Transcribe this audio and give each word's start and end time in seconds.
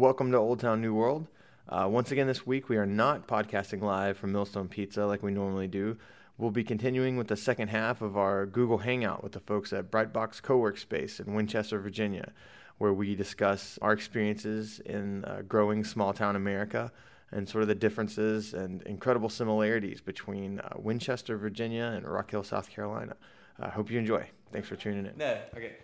Welcome 0.00 0.32
to 0.32 0.38
Old 0.38 0.60
Town 0.60 0.80
New 0.80 0.94
World. 0.94 1.26
Uh, 1.68 1.86
once 1.86 2.10
again, 2.10 2.26
this 2.26 2.46
week 2.46 2.70
we 2.70 2.78
are 2.78 2.86
not 2.86 3.28
podcasting 3.28 3.82
live 3.82 4.16
from 4.16 4.32
Millstone 4.32 4.66
Pizza 4.66 5.04
like 5.04 5.22
we 5.22 5.30
normally 5.30 5.68
do. 5.68 5.98
We'll 6.38 6.50
be 6.50 6.64
continuing 6.64 7.18
with 7.18 7.28
the 7.28 7.36
second 7.36 7.68
half 7.68 8.00
of 8.00 8.16
our 8.16 8.46
Google 8.46 8.78
Hangout 8.78 9.22
with 9.22 9.32
the 9.32 9.40
folks 9.40 9.74
at 9.74 9.90
Brightbox 9.90 10.40
Cowork 10.40 10.78
Space 10.78 11.20
in 11.20 11.34
Winchester, 11.34 11.78
Virginia, 11.78 12.32
where 12.78 12.94
we 12.94 13.14
discuss 13.14 13.78
our 13.82 13.92
experiences 13.92 14.80
in 14.86 15.22
uh, 15.26 15.42
growing 15.46 15.84
small 15.84 16.14
town 16.14 16.34
America 16.34 16.90
and 17.30 17.46
sort 17.46 17.60
of 17.60 17.68
the 17.68 17.74
differences 17.74 18.54
and 18.54 18.80
incredible 18.84 19.28
similarities 19.28 20.00
between 20.00 20.60
uh, 20.60 20.70
Winchester, 20.78 21.36
Virginia, 21.36 21.92
and 21.94 22.08
Rock 22.08 22.30
Hill, 22.30 22.42
South 22.42 22.70
Carolina. 22.70 23.16
I 23.58 23.66
uh, 23.66 23.70
hope 23.72 23.90
you 23.90 23.98
enjoy. 23.98 24.30
Thanks 24.50 24.66
for 24.66 24.76
tuning 24.76 25.04
in. 25.04 25.18
No, 25.18 25.36
okay. 25.54 25.76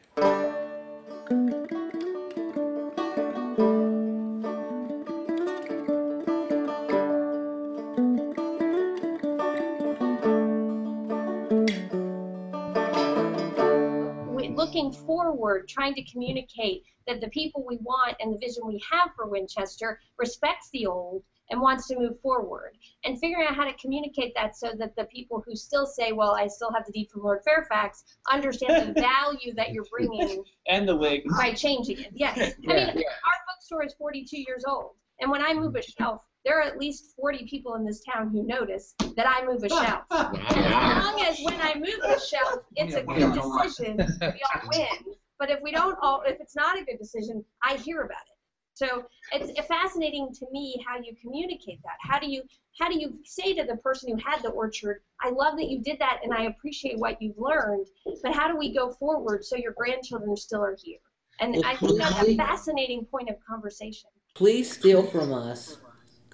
Forward, 15.27 15.69
trying 15.69 15.95
to 15.95 16.03
communicate 16.05 16.85
that 17.07 17.21
the 17.21 17.29
people 17.29 17.65
we 17.67 17.79
want 17.79 18.17
and 18.21 18.33
the 18.33 18.39
vision 18.39 18.67
we 18.67 18.81
have 18.91 19.11
for 19.17 19.27
Winchester 19.27 20.01
respects 20.19 20.69
the 20.73 20.87
old 20.87 21.23
and 21.51 21.61
wants 21.61 21.87
to 21.87 21.97
move 21.97 22.21
forward. 22.21 22.77
And 23.05 23.19
figuring 23.21 23.47
out 23.47 23.55
how 23.55 23.65
to 23.65 23.73
communicate 23.75 24.35
that 24.35 24.57
so 24.57 24.73
that 24.79 24.97
the 24.97 25.05
people 25.05 25.43
who 25.47 25.55
still 25.55 25.87
say, 25.87 26.13
well, 26.13 26.33
I 26.33 26.49
still 26.49 26.73
have 26.73 26.85
the 26.87 26.93
deed 26.93 27.09
from 27.13 27.23
Lord 27.23 27.41
Fairfax, 27.45 28.05
understand 28.31 28.95
the 28.95 29.01
value 29.01 29.55
that 29.55 29.73
you're 29.73 29.87
bringing. 29.91 30.45
and 30.69 30.89
the 30.89 30.97
wig. 30.97 31.23
By 31.37 31.53
changing 31.53 32.01
it, 32.01 32.13
yes. 32.15 32.55
Yeah. 32.61 32.73
I 32.73 32.75
mean, 32.75 32.99
yeah. 32.99 33.11
our 33.27 33.39
bookstore 33.55 33.85
is 33.85 33.95
42 33.95 34.39
years 34.39 34.65
old. 34.67 34.93
And 35.21 35.31
when 35.31 35.41
I 35.41 35.55
move 35.55 35.77
a 35.77 35.83
shelf, 35.83 36.23
there 36.47 36.61
are 36.61 36.63
at 36.63 36.79
least 36.79 37.13
40 37.17 37.45
people 37.51 37.75
in 37.75 37.85
this 37.85 38.01
town 38.01 38.31
who 38.31 38.47
notice 38.47 38.95
that 39.17 39.27
I 39.29 39.45
move 39.45 39.65
a 39.65 39.69
shelf. 39.69 40.05
and 40.11 40.65
as 40.65 41.05
long 41.05 41.21
as 41.23 41.39
when 41.43 41.61
I 41.61 41.75
move 41.75 41.99
the 42.01 42.21
shelf, 42.21 42.63
it's 42.77 42.95
a 42.95 43.03
good 43.03 43.35
decision, 43.35 43.97
we 44.21 44.41
all 44.55 44.69
win. 44.73 45.15
But 45.39 45.51
if 45.51 45.61
we 45.61 45.73
don't 45.73 45.99
all, 46.01 46.23
if 46.25 46.41
it's 46.41 46.55
not 46.55 46.79
a 46.79 46.85
good 46.85 46.99
decision, 46.99 47.45
I 47.63 47.77
hear 47.77 48.03
about 48.03 48.23
it. 48.27 48.37
So 48.75 49.07
it's 49.33 49.59
fascinating 49.67 50.29
to 50.39 50.47
me 50.53 50.83
how 50.87 50.99
you 50.99 51.17
communicate 51.21 51.81
that. 51.83 51.97
How 52.01 52.19
do 52.19 52.31
you 52.31 52.43
how 52.79 52.91
do 52.91 52.99
you 52.99 53.19
say 53.25 53.55
to 53.55 53.65
the 53.65 53.77
person 53.77 54.11
who 54.11 54.23
had 54.23 54.43
the 54.43 54.51
orchard, 54.51 55.01
I 55.23 55.31
love 55.31 55.57
that 55.57 55.69
you 55.69 55.83
did 55.83 55.99
that 55.99 56.21
and 56.23 56.33
I 56.33 56.45
appreciate 56.45 56.99
what 56.99 57.21
you've 57.21 57.39
learned, 57.39 57.87
but 58.23 58.35
how 58.35 58.49
do 58.49 58.57
we 58.57 58.75
go 58.75 58.93
forward 58.93 59.45
so 59.45 59.57
your 59.57 59.73
grandchildren 59.73 60.37
still 60.37 60.63
are 60.63 60.77
here? 60.81 60.99
And 61.41 61.55
well, 61.55 61.65
I 61.65 61.77
think 61.77 61.99
that's 61.99 62.23
a 62.23 62.37
fascinating 62.37 63.07
point 63.07 63.31
of 63.31 63.37
conversation. 63.49 64.11
Please 64.35 64.71
steal 64.71 65.03
from 65.03 65.33
us, 65.33 65.79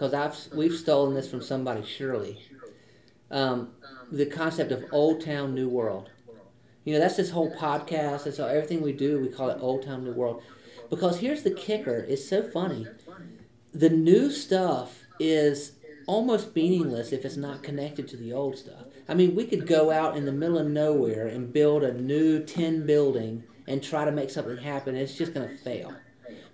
because 0.02 0.14
I've 0.14 0.52
we've 0.52 0.74
stolen 0.74 1.14
this 1.14 1.30
from 1.30 1.42
somebody 1.42 1.84
surely. 1.84 2.42
Um, 3.30 3.70
the 4.10 4.26
concept 4.26 4.72
of 4.72 4.84
Old 4.90 5.24
Town 5.24 5.54
New 5.54 5.68
World. 5.68 6.10
You 6.84 6.94
know, 6.94 6.98
that's 6.98 7.16
this 7.16 7.30
whole 7.30 7.54
podcast. 7.54 8.24
That's 8.24 8.40
all, 8.40 8.48
everything 8.48 8.82
we 8.82 8.92
do. 8.92 9.20
We 9.20 9.28
call 9.28 9.50
it 9.50 9.58
Old 9.60 9.84
Town 9.84 10.02
New 10.02 10.12
World. 10.12 10.42
Because 10.90 11.20
here's 11.20 11.44
the 11.44 11.52
kicker 11.52 12.04
it's 12.08 12.28
so 12.28 12.42
funny. 12.42 12.88
The 13.72 13.90
new 13.90 14.28
stuff 14.32 15.04
is 15.20 15.76
almost 16.08 16.56
meaningless 16.56 17.12
if 17.12 17.24
it's 17.24 17.36
not 17.36 17.62
connected 17.62 18.08
to 18.08 18.16
the 18.16 18.32
old 18.32 18.58
stuff. 18.58 18.86
I 19.08 19.14
mean, 19.14 19.36
we 19.36 19.46
could 19.46 19.68
go 19.68 19.92
out 19.92 20.16
in 20.16 20.24
the 20.24 20.32
middle 20.32 20.58
of 20.58 20.66
nowhere 20.66 21.28
and 21.28 21.52
build 21.52 21.84
a 21.84 21.94
new 21.94 22.42
tin 22.42 22.86
building 22.86 23.44
and 23.68 23.80
try 23.80 24.04
to 24.04 24.10
make 24.10 24.30
something 24.30 24.56
happen. 24.56 24.96
It's 24.96 25.16
just 25.16 25.32
going 25.32 25.48
to 25.48 25.56
fail. 25.58 25.94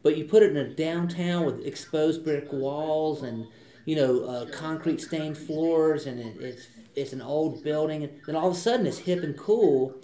But 0.03 0.17
you 0.17 0.25
put 0.25 0.43
it 0.43 0.51
in 0.51 0.57
a 0.57 0.69
downtown 0.69 1.45
with 1.45 1.67
exposed 1.67 2.25
brick 2.25 2.53
walls 2.53 3.23
and 3.23 3.47
you 3.85 3.97
know 3.97 4.25
uh, 4.25 4.47
concrete 4.47 5.01
stained 5.01 5.37
floors, 5.37 6.07
and 6.07 6.21
it, 6.21 6.41
it's 6.41 6.69
it's 6.95 7.13
an 7.13 7.23
old 7.23 7.63
building, 7.63 8.05
and 8.05 8.13
then 8.27 8.37
all 8.37 8.49
of 8.49 8.55
a 8.55 8.59
sudden 8.59 8.87
it's 8.87 8.99
hip 8.99 9.23
and 9.23 9.37
cool, 9.37 9.95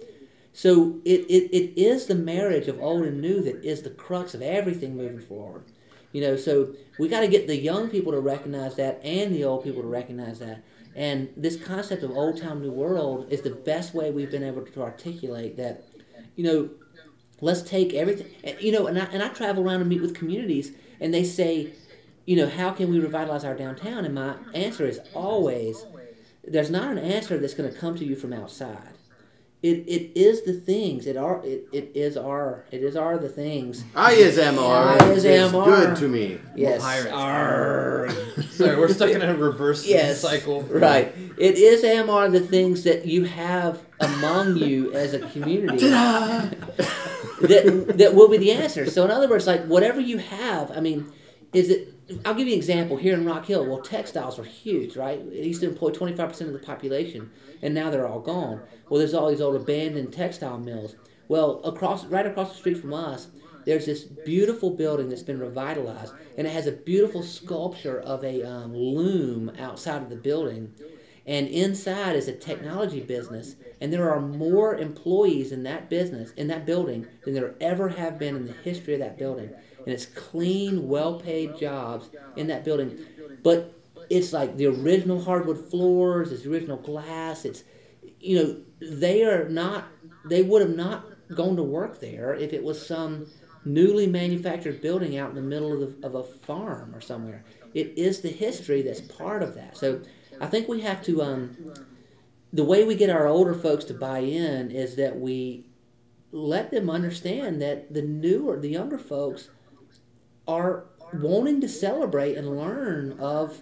so 0.53 1.01
it, 1.03 1.21
it, 1.29 1.55
it 1.55 1.79
is 1.79 2.05
the 2.05 2.15
marriage 2.15 2.69
of 2.69 2.79
old 2.79 3.05
and 3.05 3.21
new 3.21 3.41
that 3.41 3.63
is 3.63 3.81
the 3.81 3.89
crux 3.89 4.33
of 4.33 4.41
everything 4.41 4.95
moving 4.95 5.19
forward. 5.19 5.65
You 6.13 6.21
know, 6.21 6.37
so 6.37 6.73
we 6.97 7.09
got 7.09 7.19
to 7.19 7.27
get 7.27 7.45
the 7.45 7.57
young 7.57 7.89
people 7.89 8.13
to 8.13 8.21
recognize 8.21 8.75
that 8.75 9.01
and 9.03 9.35
the 9.35 9.43
old 9.43 9.65
people 9.65 9.81
to 9.81 9.87
recognize 9.89 10.39
that. 10.39 10.63
And 10.95 11.27
this 11.35 11.57
concept 11.61 12.03
of 12.03 12.11
old 12.11 12.41
town, 12.41 12.61
new 12.61 12.71
world 12.71 13.27
is 13.29 13.41
the 13.41 13.49
best 13.49 13.93
way 13.93 14.11
we've 14.11 14.31
been 14.31 14.43
able 14.43 14.61
to 14.61 14.81
articulate 14.81 15.57
that, 15.57 15.83
you 16.37 16.45
know, 16.45 16.69
let's 17.41 17.61
take 17.61 17.93
everything, 17.93 18.27
you 18.59 18.71
know, 18.71 18.87
and 18.87 18.99
I, 18.99 19.05
and 19.05 19.21
I 19.21 19.29
travel 19.29 19.63
around 19.63 19.81
and 19.81 19.89
meet 19.89 20.01
with 20.01 20.13
communities 20.13 20.71
and 20.99 21.13
they 21.13 21.23
say, 21.23 21.71
you 22.25 22.35
know, 22.35 22.49
how 22.49 22.71
can 22.71 22.89
we 22.89 22.99
revitalize 22.99 23.43
our 23.43 23.55
downtown? 23.55 24.05
And 24.05 24.15
my 24.15 24.35
answer 24.53 24.85
is 24.85 24.99
always, 25.13 25.85
there's 26.43 26.71
not 26.71 26.91
an 26.91 26.97
answer 26.97 27.37
that's 27.37 27.53
going 27.53 27.71
to 27.71 27.77
come 27.77 27.95
to 27.97 28.05
you 28.05 28.15
from 28.15 28.33
outside 28.33 28.95
it, 29.65 29.87
it 29.87 30.11
is 30.15 30.43
the 30.43 30.53
things. 30.53 31.07
It 31.07 31.17
are 31.17 31.43
it, 31.43 31.67
it 31.71 31.91
is 31.95 32.17
our 32.17 32.65
it 32.71 32.83
is 32.83 32.95
our 32.95 33.17
the 33.17 33.29
things. 33.29 33.83
I 33.95 34.11
is 34.11 34.37
MR. 34.37 35.01
I 35.01 35.11
is 35.11 35.25
MR. 35.25 35.65
Good 35.65 35.95
to 35.97 36.07
me. 36.07 36.37
Yes. 36.55 36.81
Sorry, 38.51 38.75
we're 38.77 38.89
stuck 38.89 39.09
in 39.09 39.23
a 39.23 39.35
reverse 39.35 39.85
yes. 39.87 40.21
cycle. 40.21 40.61
Right. 40.63 41.13
It 41.37 41.55
is 41.57 41.83
MR 41.83 42.31
the 42.31 42.41
things 42.41 42.83
that 42.83 43.07
you 43.07 43.23
have 43.23 43.81
among 43.99 44.57
you 44.57 44.93
as 44.93 45.15
a 45.15 45.19
community 45.29 45.87
that 47.41 47.97
that 47.97 48.15
will 48.15 48.27
be 48.27 48.37
the 48.37 48.51
answer. 48.51 48.89
So 48.89 49.05
in 49.05 49.11
other 49.11 49.29
words, 49.29 49.47
like 49.47 49.65
whatever 49.65 49.99
you 49.99 50.17
have, 50.17 50.71
I 50.71 50.79
mean, 50.79 51.11
is 51.53 51.69
it 51.69 51.95
I'll 52.23 52.35
give 52.35 52.47
you 52.47 52.53
an 52.53 52.59
example 52.59 52.97
here 52.97 53.15
in 53.15 53.25
Rock 53.25 53.45
Hill. 53.45 53.65
Well, 53.65 53.81
textiles 53.81 54.37
are 54.37 54.43
huge, 54.43 54.95
right? 54.95 55.19
It 55.19 55.45
used 55.45 55.61
to 55.61 55.67
employ 55.67 55.89
25% 55.89 56.41
of 56.41 56.53
the 56.53 56.59
population, 56.59 57.31
and 57.63 57.73
now 57.73 57.89
they're 57.89 58.07
all 58.07 58.19
gone. 58.19 58.61
Well, 58.89 58.99
there's 58.99 59.15
all 59.15 59.29
these 59.29 59.41
old 59.41 59.55
abandoned 59.55 60.13
textile 60.13 60.59
mills. 60.59 60.95
Well, 61.27 61.61
across 61.63 62.05
right 62.05 62.27
across 62.27 62.51
the 62.51 62.57
street 62.57 62.77
from 62.77 62.93
us, 62.93 63.29
there's 63.65 63.87
this 63.87 64.03
beautiful 64.03 64.69
building 64.69 65.09
that's 65.09 65.23
been 65.23 65.39
revitalized, 65.39 66.13
and 66.37 66.45
it 66.45 66.53
has 66.53 66.67
a 66.67 66.71
beautiful 66.71 67.23
sculpture 67.23 67.99
of 67.99 68.23
a 68.23 68.43
um, 68.43 68.75
loom 68.75 69.51
outside 69.57 70.03
of 70.03 70.09
the 70.09 70.15
building. 70.15 70.75
And 71.25 71.47
inside 71.47 72.15
is 72.15 72.27
a 72.27 72.33
technology 72.33 72.99
business, 72.99 73.55
and 73.81 73.91
there 73.91 74.11
are 74.11 74.21
more 74.21 74.75
employees 74.75 75.51
in 75.51 75.63
that 75.63 75.89
business, 75.89 76.31
in 76.33 76.47
that 76.47 76.65
building, 76.65 77.07
than 77.23 77.33
there 77.33 77.55
ever 77.59 77.89
have 77.89 78.19
been 78.19 78.35
in 78.35 78.45
the 78.45 78.53
history 78.53 78.93
of 78.93 78.99
that 78.99 79.17
building 79.17 79.49
and 79.85 79.93
it's 79.93 80.05
clean, 80.05 80.87
well-paid 80.87 81.57
jobs 81.57 82.09
in 82.35 82.47
that 82.47 82.65
building. 82.65 82.97
But 83.43 83.73
it's 84.09 84.33
like 84.33 84.57
the 84.57 84.65
original 84.67 85.23
hardwood 85.23 85.69
floors, 85.69 86.31
it's 86.31 86.45
original 86.45 86.77
glass. 86.77 87.45
It's 87.45 87.63
you 88.19 88.37
know 88.37 88.57
they 88.81 89.23
are 89.23 89.47
not. 89.47 89.85
They 90.25 90.41
would 90.41 90.61
have 90.61 90.75
not 90.75 91.05
gone 91.35 91.55
to 91.55 91.63
work 91.63 91.99
there 91.99 92.33
if 92.33 92.53
it 92.53 92.63
was 92.63 92.85
some 92.85 93.27
newly 93.63 94.07
manufactured 94.07 94.81
building 94.81 95.17
out 95.17 95.29
in 95.29 95.35
the 95.35 95.41
middle 95.41 95.73
of, 95.73 96.01
the, 96.01 96.07
of 96.07 96.15
a 96.15 96.23
farm 96.23 96.93
or 96.93 97.01
somewhere. 97.01 97.43
It 97.73 97.97
is 97.97 98.21
the 98.21 98.29
history 98.29 98.83
that's 98.83 99.01
part 99.01 99.41
of 99.41 99.55
that. 99.55 99.75
So 99.75 100.01
I 100.39 100.47
think 100.47 100.67
we 100.67 100.81
have 100.81 101.03
to. 101.03 101.21
Um, 101.21 101.73
the 102.53 102.63
way 102.63 102.85
we 102.85 102.95
get 102.95 103.09
our 103.09 103.27
older 103.27 103.53
folks 103.53 103.83
to 103.85 103.93
buy 103.93 104.19
in 104.19 104.71
is 104.71 104.95
that 104.95 105.19
we 105.19 105.65
let 106.31 106.71
them 106.71 106.89
understand 106.89 107.61
that 107.61 107.93
the 107.93 108.01
newer, 108.01 108.59
the 108.59 108.69
younger 108.69 108.97
folks 108.97 109.49
are 110.47 110.85
wanting 111.13 111.61
to 111.61 111.69
celebrate 111.69 112.37
and 112.37 112.57
learn 112.57 113.17
of 113.19 113.61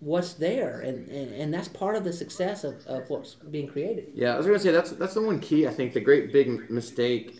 what's 0.00 0.32
there 0.34 0.80
and, 0.80 1.08
and, 1.10 1.32
and 1.32 1.52
that's 1.52 1.68
part 1.68 1.94
of 1.94 2.04
the 2.04 2.12
success 2.12 2.64
of, 2.64 2.84
of 2.86 3.08
what's 3.10 3.34
being 3.34 3.68
created 3.68 4.10
yeah 4.14 4.32
i 4.32 4.36
was 4.36 4.46
going 4.46 4.58
to 4.58 4.62
say 4.62 4.72
that's 4.72 4.92
that's 4.92 5.12
the 5.12 5.20
one 5.20 5.38
key 5.38 5.68
i 5.68 5.70
think 5.70 5.92
the 5.92 6.00
great 6.00 6.32
big 6.32 6.70
mistake 6.70 7.38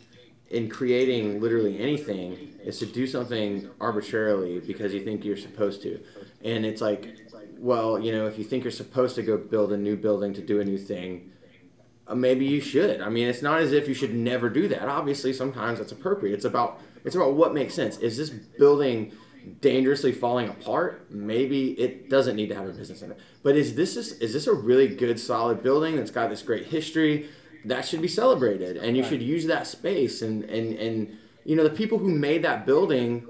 in 0.51 0.69
creating 0.69 1.41
literally 1.41 1.81
anything 1.81 2.55
is 2.63 2.79
to 2.79 2.85
do 2.85 3.07
something 3.07 3.71
arbitrarily 3.81 4.61
because 4.61 4.93
you 4.93 5.03
think 5.03 5.25
you're 5.25 5.39
supposed 5.39 5.81
to 5.81 5.99
and 6.45 6.67
it's 6.67 6.83
like 6.83 7.30
well 7.61 7.99
you 7.99 8.11
know 8.11 8.27
if 8.27 8.39
you 8.39 8.45
think 8.45 8.65
you're 8.65 8.71
supposed 8.71 9.15
to 9.15 9.23
go 9.23 9.37
build 9.37 9.73
a 9.73 9.77
new 9.77 9.97
building 9.97 10.33
to 10.33 10.41
do 10.41 10.61
a 10.61 10.65
new 10.65 10.79
thing 10.79 11.31
uh, 12.09 12.15
maybe 12.15 12.45
you 12.45 12.61
should 12.61 13.01
i 13.01 13.09
mean 13.09 13.29
it's 13.29 13.43
not 13.43 13.61
as 13.61 13.73
if 13.73 13.87
you 13.87 13.95
should 13.95 14.15
never 14.15 14.49
do 14.49 14.67
that 14.67 14.89
obviously 14.89 15.33
sometimes 15.33 15.79
that's 15.79 15.93
appropriate 15.93 16.35
it's 16.35 16.45
about 16.45 16.81
it's 17.05 17.17
about 17.17 17.35
what 17.35 17.55
makes 17.55 17.75
sense. 17.75 17.99
Is 17.99 18.17
this 18.17 18.31
building 18.31 19.13
dangerously 19.61 20.13
falling 20.13 20.49
apart? 20.49 21.11
Maybe 21.11 21.73
it 21.73 22.11
doesn't 22.11 22.37
need 22.37 22.49
to 22.49 22.55
have 22.55 22.69
a 22.69 22.73
business 22.73 23.03
in 23.03 23.13
it. 23.13 23.19
But 23.43 23.57
is 23.57 23.75
this 23.75 23.97
is 23.97 24.33
this 24.33 24.47
a 24.47 24.53
really 24.53 24.89
good, 24.89 25.19
solid 25.19 25.63
building 25.63 25.97
that's 25.97 26.11
got 26.11 26.31
this 26.31 26.43
great 26.43 26.67
history? 26.67 27.29
That 27.65 27.85
should 27.85 28.01
be 28.01 28.09
celebrated, 28.09 28.79
and 28.79 28.97
you 28.97 29.05
should 29.05 29.23
use 29.23 29.47
that 29.47 29.67
space. 29.67 30.23
And 30.23 30.45
and 30.45 30.75
and 30.79 31.19
you 31.45 31.57
know 31.57 31.65
the 31.65 31.71
people 31.71 31.99
who 31.99 32.09
made 32.09 32.43
that 32.43 32.65
building 32.65 33.27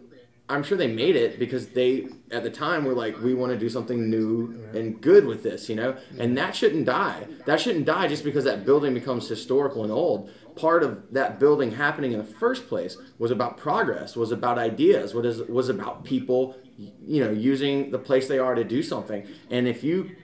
I'm 0.51 0.63
sure 0.63 0.77
they 0.77 0.89
made 0.89 1.17
it 1.17 1.39
because 1.39 1.69
they 1.69 2.09
at 2.31 2.43
the 2.43 2.51
time 2.51 2.85
were 2.85 2.95
like, 2.95 3.21
we 3.23 3.35
want 3.35 3.53
to 3.53 3.59
do 3.59 3.69
something 3.69 4.11
new 4.11 4.69
and 4.75 5.01
good 5.01 5.25
with 5.25 5.43
this, 5.43 5.69
you 5.69 5.77
know, 5.77 5.97
and 6.19 6.37
that 6.37 6.57
shouldn't 6.57 6.87
die. 6.87 7.27
That 7.47 7.61
shouldn't 7.61 7.87
die 7.87 8.09
just 8.09 8.25
because 8.25 8.45
that 8.45 8.65
building 8.65 8.93
becomes 8.93 9.29
historical 9.29 9.85
and 9.85 9.93
old. 9.93 10.31
Part 10.57 10.83
of 10.83 11.13
that 11.13 11.39
building 11.39 11.73
happening 11.73 12.13
in 12.13 12.19
the 12.19 12.25
first 12.25 12.69
place 12.69 12.97
was 13.19 13.31
about 13.31 13.57
progress, 13.57 14.17
was 14.17 14.33
about 14.33 14.59
ideas, 14.59 15.15
was 15.15 15.43
was 15.49 15.69
about 15.69 16.05
people, 16.05 16.57
you 16.77 17.25
know, 17.25 17.31
using 17.31 17.93
the 17.93 17.99
place 17.99 18.27
they 18.27 18.39
are 18.39 18.55
to 18.55 18.65
do 18.65 18.83
something. 18.83 19.27
And 19.51 19.69
if 19.69 19.85
you 19.85 20.17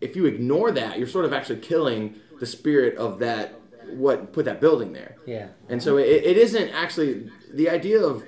if 0.00 0.16
you 0.16 0.26
ignore 0.26 0.72
that, 0.72 0.98
you're 0.98 1.06
sort 1.06 1.24
of 1.24 1.32
actually 1.32 1.60
killing 1.60 2.16
the 2.40 2.46
spirit 2.46 2.96
of 2.96 3.20
that 3.20 3.54
what 3.90 4.32
put 4.32 4.44
that 4.44 4.60
building 4.60 4.92
there. 4.92 5.16
Yeah. 5.26 5.48
And 5.68 5.82
so 5.82 5.96
it, 5.96 6.08
it 6.08 6.36
isn't 6.36 6.68
actually 6.70 7.30
the 7.52 7.70
idea 7.70 8.00
of 8.00 8.24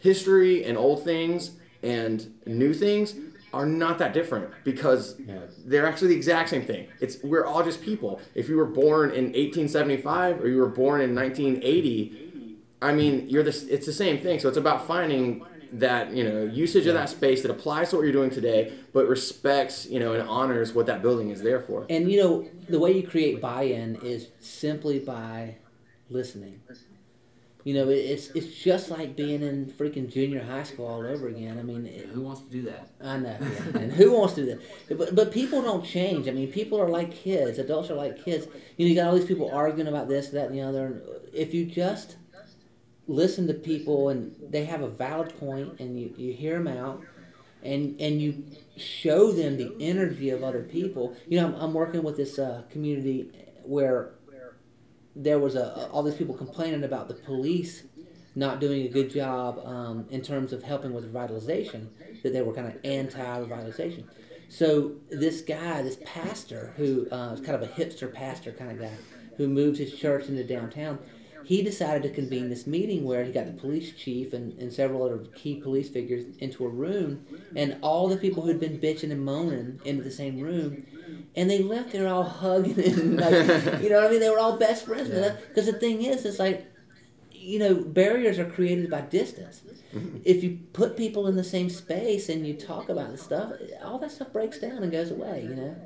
history 0.00 0.64
and 0.64 0.76
old 0.76 1.04
things 1.04 1.52
and 1.82 2.34
new 2.46 2.74
things 2.74 3.14
are 3.52 3.66
not 3.66 3.98
that 3.98 4.12
different 4.14 4.50
because 4.64 5.16
Yeah. 5.26 5.40
they're 5.66 5.86
actually 5.86 6.08
the 6.08 6.16
exact 6.16 6.48
same 6.50 6.62
thing. 6.62 6.86
It's 7.00 7.22
we're 7.22 7.44
all 7.44 7.64
just 7.64 7.80
people. 7.82 8.20
If 8.34 8.48
you 8.48 8.56
were 8.56 8.66
born 8.66 9.10
in 9.10 9.32
1875 9.34 10.40
or 10.42 10.48
you 10.48 10.58
were 10.58 10.68
born 10.68 11.00
in 11.00 11.14
1980, 11.14 12.56
I 12.82 12.92
mean, 12.94 13.26
you're 13.28 13.42
this 13.42 13.64
it's 13.64 13.86
the 13.86 13.92
same 13.92 14.18
thing. 14.18 14.38
So 14.40 14.48
it's 14.48 14.56
about 14.56 14.86
finding 14.86 15.42
that, 15.72 16.12
you 16.12 16.24
know, 16.24 16.44
usage 16.44 16.86
of 16.86 16.94
that 16.94 17.08
space 17.08 17.42
that 17.42 17.50
applies 17.50 17.90
to 17.90 17.96
what 17.96 18.02
you're 18.02 18.12
doing 18.12 18.30
today 18.30 18.72
but 18.92 19.06
respects, 19.08 19.86
you 19.86 20.00
know, 20.00 20.12
and 20.14 20.28
honors 20.28 20.72
what 20.72 20.86
that 20.86 21.00
building 21.02 21.30
is 21.30 21.42
there 21.42 21.60
for. 21.60 21.86
And 21.90 22.10
you 22.10 22.20
know, 22.20 22.48
the 22.68 22.78
way 22.78 22.92
you 22.92 23.06
create 23.06 23.40
buy-in 23.40 23.96
is 24.02 24.28
simply 24.40 24.98
by 25.00 25.56
listening. 26.08 26.60
You 27.64 27.74
know, 27.74 27.88
it's 27.90 28.30
it's 28.30 28.54
just 28.54 28.90
like 28.90 29.16
being 29.16 29.42
in 29.42 29.66
freaking 29.66 30.10
junior 30.10 30.42
high 30.42 30.62
school 30.62 30.86
all 30.86 31.06
over 31.06 31.28
again. 31.28 31.58
I 31.58 31.62
mean, 31.62 31.86
it, 31.86 32.06
Who 32.06 32.22
wants 32.22 32.40
to 32.42 32.50
do 32.50 32.62
that? 32.62 32.88
I 33.02 33.18
know, 33.18 33.36
yeah. 33.38 33.78
and 33.80 33.92
who 33.92 34.12
wants 34.12 34.34
to 34.34 34.44
do 34.44 34.56
that? 34.56 34.98
But 34.98 35.14
but 35.14 35.30
people 35.30 35.60
don't 35.60 35.84
change. 35.84 36.26
I 36.26 36.30
mean, 36.30 36.50
people 36.50 36.80
are 36.80 36.88
like 36.88 37.12
kids. 37.12 37.58
Adults 37.58 37.90
are 37.90 37.94
like 37.94 38.24
kids. 38.24 38.46
You 38.76 38.86
know, 38.86 38.90
you 38.90 38.94
got 38.94 39.08
all 39.08 39.14
these 39.14 39.26
people 39.26 39.50
arguing 39.52 39.88
about 39.88 40.08
this, 40.08 40.30
that, 40.30 40.46
and 40.46 40.54
the 40.54 40.62
other. 40.62 40.86
And 40.86 41.02
if 41.34 41.52
you 41.52 41.66
just 41.66 42.16
listen 43.06 43.46
to 43.48 43.54
people 43.54 44.08
and 44.08 44.34
they 44.48 44.64
have 44.64 44.82
a 44.82 44.88
valid 44.88 45.38
point, 45.38 45.80
and 45.80 46.00
you, 46.00 46.14
you 46.16 46.32
hear 46.32 46.62
them 46.62 46.68
out, 46.68 47.02
and 47.62 48.00
and 48.00 48.22
you 48.22 48.42
show 48.76 49.32
them 49.32 49.58
the 49.58 49.74
energy 49.80 50.30
of 50.30 50.42
other 50.42 50.62
people. 50.62 51.14
You 51.28 51.40
know, 51.40 51.48
I'm, 51.48 51.54
I'm 51.56 51.74
working 51.74 52.02
with 52.02 52.16
this 52.16 52.38
uh, 52.38 52.62
community 52.70 53.30
where 53.64 54.14
there 55.16 55.38
was 55.38 55.54
a 55.54 55.88
all 55.90 56.02
these 56.02 56.14
people 56.14 56.34
complaining 56.34 56.84
about 56.84 57.08
the 57.08 57.14
police 57.14 57.84
not 58.36 58.60
doing 58.60 58.86
a 58.86 58.88
good 58.88 59.10
job 59.10 59.60
um, 59.64 60.06
in 60.10 60.22
terms 60.22 60.52
of 60.52 60.62
helping 60.62 60.92
with 60.92 61.12
revitalization. 61.12 61.88
That 62.22 62.32
they 62.32 62.42
were 62.42 62.52
kind 62.52 62.68
of 62.68 62.76
anti-revitalization. 62.84 64.04
So 64.48 64.96
this 65.10 65.40
guy, 65.40 65.80
this 65.82 65.98
pastor, 66.04 66.74
who 66.76 67.08
uh, 67.10 67.34
is 67.34 67.40
kind 67.40 67.60
of 67.60 67.62
a 67.62 67.72
hipster 67.72 68.12
pastor 68.12 68.52
kind 68.52 68.70
of 68.72 68.78
guy, 68.78 68.92
who 69.36 69.48
moved 69.48 69.78
his 69.78 69.94
church 69.94 70.26
into 70.26 70.44
downtown, 70.44 70.98
he 71.44 71.62
decided 71.62 72.02
to 72.02 72.10
convene 72.10 72.48
this 72.48 72.66
meeting 72.66 73.04
where 73.04 73.24
he 73.24 73.32
got 73.32 73.46
the 73.46 73.52
police 73.52 73.92
chief 73.92 74.32
and, 74.32 74.58
and 74.58 74.72
several 74.72 75.02
other 75.02 75.18
key 75.34 75.60
police 75.60 75.88
figures 75.88 76.24
into 76.38 76.64
a 76.64 76.68
room, 76.68 77.24
and 77.56 77.76
all 77.82 78.08
the 78.08 78.16
people 78.16 78.42
who'd 78.42 78.60
been 78.60 78.78
bitching 78.78 79.10
and 79.10 79.24
moaning 79.24 79.80
into 79.84 80.02
the 80.02 80.10
same 80.10 80.40
room, 80.40 80.86
and 81.36 81.48
they 81.48 81.62
left 81.62 81.92
there 81.92 82.08
all 82.08 82.24
hugging 82.24 82.78
and 82.78 83.16
like, 83.20 83.82
you 83.82 83.88
know 83.90 83.96
what 83.96 84.06
I 84.06 84.10
mean? 84.10 84.20
They 84.20 84.30
were 84.30 84.38
all 84.38 84.56
best 84.56 84.86
friends. 84.86 85.08
Because 85.08 85.66
the 85.66 85.72
thing 85.72 86.02
is, 86.02 86.24
it's 86.24 86.38
like, 86.38 86.66
you 87.30 87.58
know, 87.58 87.74
barriers 87.74 88.38
are 88.38 88.44
created 88.44 88.90
by 88.90 89.00
distance. 89.02 89.62
Mm-hmm. 89.94 90.18
If 90.24 90.44
you 90.44 90.60
put 90.72 90.96
people 90.96 91.26
in 91.26 91.36
the 91.36 91.44
same 91.44 91.70
space 91.70 92.28
and 92.28 92.46
you 92.46 92.54
talk 92.54 92.88
about 92.88 93.10
the 93.10 93.18
stuff, 93.18 93.52
all 93.82 93.98
that 93.98 94.12
stuff 94.12 94.32
breaks 94.32 94.58
down 94.58 94.82
and 94.82 94.92
goes 94.92 95.10
away. 95.10 95.42
You 95.48 95.54
know. 95.54 95.76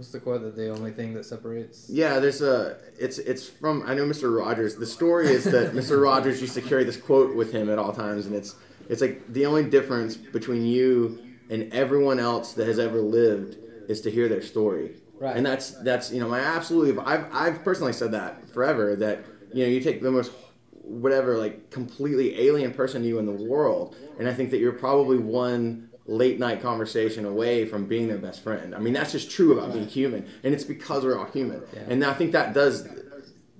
What's 0.00 0.12
the 0.12 0.18
quote 0.18 0.40
that 0.40 0.56
the 0.56 0.70
only 0.70 0.92
thing 0.92 1.12
that 1.12 1.26
separates? 1.26 1.90
Yeah, 1.90 2.20
there's 2.20 2.40
a. 2.40 2.78
It's 2.98 3.18
it's 3.18 3.46
from 3.46 3.82
I 3.86 3.92
know 3.92 4.06
Mr. 4.06 4.34
Rogers. 4.34 4.76
The 4.76 4.86
story 4.86 5.26
is 5.26 5.44
that 5.44 5.72
Mr. 5.74 6.02
Rogers 6.02 6.40
used 6.40 6.54
to 6.54 6.62
carry 6.62 6.84
this 6.84 6.96
quote 6.96 7.36
with 7.36 7.52
him 7.52 7.68
at 7.68 7.78
all 7.78 7.92
times, 7.92 8.24
and 8.24 8.34
it's 8.34 8.56
it's 8.88 9.02
like 9.02 9.30
the 9.30 9.44
only 9.44 9.62
difference 9.62 10.16
between 10.16 10.64
you 10.64 11.22
and 11.50 11.70
everyone 11.74 12.18
else 12.18 12.54
that 12.54 12.66
has 12.66 12.78
ever 12.78 12.98
lived 12.98 13.58
is 13.90 14.00
to 14.00 14.10
hear 14.10 14.26
their 14.26 14.40
story. 14.40 14.94
Right. 15.18 15.36
And 15.36 15.44
that's 15.44 15.72
that's 15.82 16.10
you 16.10 16.20
know 16.20 16.30
my 16.30 16.40
absolutely. 16.40 16.98
I've 17.04 17.26
I've 17.30 17.62
personally 17.62 17.92
said 17.92 18.12
that 18.12 18.48
forever 18.54 18.96
that 18.96 19.22
you 19.52 19.64
know 19.64 19.68
you 19.68 19.82
take 19.82 20.00
the 20.00 20.10
most 20.10 20.32
whatever 20.70 21.36
like 21.36 21.70
completely 21.70 22.40
alien 22.40 22.72
person 22.72 23.02
to 23.02 23.06
you 23.08 23.18
in 23.18 23.26
the 23.26 23.44
world, 23.44 23.96
and 24.18 24.26
I 24.26 24.32
think 24.32 24.50
that 24.52 24.60
you're 24.60 24.72
probably 24.72 25.18
one 25.18 25.89
late 26.06 26.38
night 26.38 26.62
conversation 26.62 27.24
away 27.24 27.64
from 27.66 27.86
being 27.86 28.08
their 28.08 28.18
best 28.18 28.42
friend. 28.42 28.74
I 28.74 28.78
mean, 28.78 28.92
that's 28.92 29.12
just 29.12 29.30
true 29.30 29.58
about 29.58 29.72
being 29.72 29.86
human, 29.86 30.28
and 30.42 30.54
it's 30.54 30.64
because 30.64 31.04
we're 31.04 31.18
all 31.18 31.26
human. 31.26 31.62
And 31.88 32.04
I 32.04 32.14
think 32.14 32.32
that 32.32 32.54
does. 32.54 32.88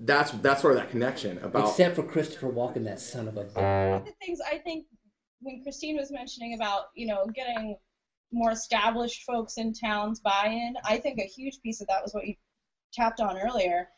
That's 0.03 0.31
that's 0.31 0.63
sort 0.63 0.77
of 0.77 0.81
that 0.81 0.91
connection 0.91 1.39
about. 1.39 1.69
Except 1.69 1.97
for 1.97 2.03
Christopher 2.03 2.49
Walken, 2.49 2.85
that 2.85 3.01
son 3.01 3.29
of 3.29 3.37
a. 3.37 3.43
one 3.43 4.01
of 4.01 4.05
the 4.07 4.13
things 4.21 4.39
I 4.51 4.59
think 4.59 4.87
when 5.41 5.63
Christine 5.63 5.97
was 5.97 6.11
mentioning 6.11 6.55
about, 6.55 6.87
you 6.95 7.07
know, 7.07 7.27
getting 7.35 7.77
more 8.33 8.53
established 8.53 9.25
folks 9.25 9.57
in 9.57 9.73
towns 9.73 10.21
buy-in, 10.21 10.75
I 10.85 10.99
think 10.99 11.19
a 11.19 11.25
huge 11.25 11.61
piece 11.63 11.81
of 11.81 11.89
that 11.89 12.03
was 12.03 12.15
what 12.15 12.27
you 12.27 12.35
tapped 12.93 13.21
on 13.21 13.39
earlier, 13.39 13.89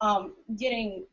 um, 0.00 0.34
getting 0.58 1.06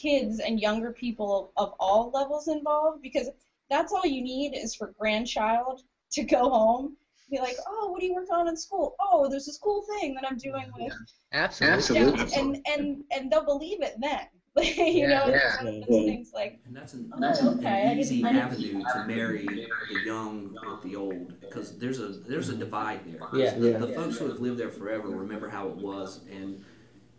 kids 0.00 0.40
and 0.40 0.60
younger 0.60 0.92
people 0.92 1.52
of 1.56 1.74
all 1.78 2.10
levels 2.12 2.48
involved 2.48 3.02
because 3.02 3.28
that's 3.70 3.92
all 3.92 4.06
you 4.06 4.22
need 4.22 4.54
is 4.54 4.74
for 4.74 4.94
grandchild 4.98 5.82
to 6.12 6.22
go 6.24 6.48
home 6.48 6.96
be 7.30 7.38
like 7.38 7.56
oh 7.66 7.90
what 7.90 8.00
are 8.00 8.06
you 8.06 8.14
working 8.14 8.34
on 8.34 8.48
in 8.48 8.56
school 8.56 8.94
oh 9.00 9.28
there's 9.28 9.46
this 9.46 9.58
cool 9.58 9.84
thing 9.98 10.14
that 10.14 10.24
i'm 10.28 10.38
doing 10.38 10.70
with 10.78 10.92
Absolutely. 11.32 12.00
yeah, 12.00 12.38
and 12.38 12.58
and 12.66 13.04
and 13.10 13.30
they'll 13.30 13.44
believe 13.44 13.82
it 13.82 13.94
then 13.98 14.20
you 14.78 15.06
know 15.06 15.24
it's 15.26 15.62
one 15.62 15.82
things 15.84 16.30
like 16.32 16.58
And 16.64 16.74
that's 16.74 16.94
an, 16.94 17.12
Oh, 17.12 17.20
that's 17.20 17.40
an, 17.40 17.48
oh, 17.48 17.58
okay. 17.58 17.92
An 17.92 17.98
easy 17.98 18.24
I 18.24 18.30
avenue 18.30 18.82
to 18.82 19.04
marry 19.06 19.44
the 19.44 20.00
young 20.06 20.56
with 20.66 20.82
the 20.82 20.96
old 20.96 21.38
because 21.40 21.76
there's 21.76 22.00
a 22.00 22.08
there's 22.08 22.48
a 22.48 22.52
mm-hmm. 22.52 22.60
divide 22.60 23.00
there. 23.04 23.20
Yeah. 23.34 23.54
The, 23.54 23.70
Yeah. 23.72 23.78
the 23.78 23.88
folks 23.88 24.16
who 24.16 24.28
have 24.28 24.40
lived 24.40 24.58
there 24.58 24.70
forever 24.70 25.08
remember 25.08 25.50
how 25.50 25.68
it 25.68 25.76
was 25.76 26.20
and 26.30 26.64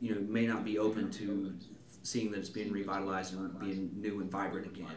you 0.01 0.16
know 0.16 0.22
may 0.22 0.48
not 0.48 0.66
be 0.66 0.80
open 0.80 1.12
to 1.12 1.54
seeing 2.01 2.31
that 2.31 2.39
it's 2.39 2.50
being 2.50 2.72
revitalized 2.72 3.36
and 3.36 3.60
being 3.60 3.92
new 3.95 4.19
and 4.19 4.31
vibrant 4.31 4.66
again. 4.66 4.88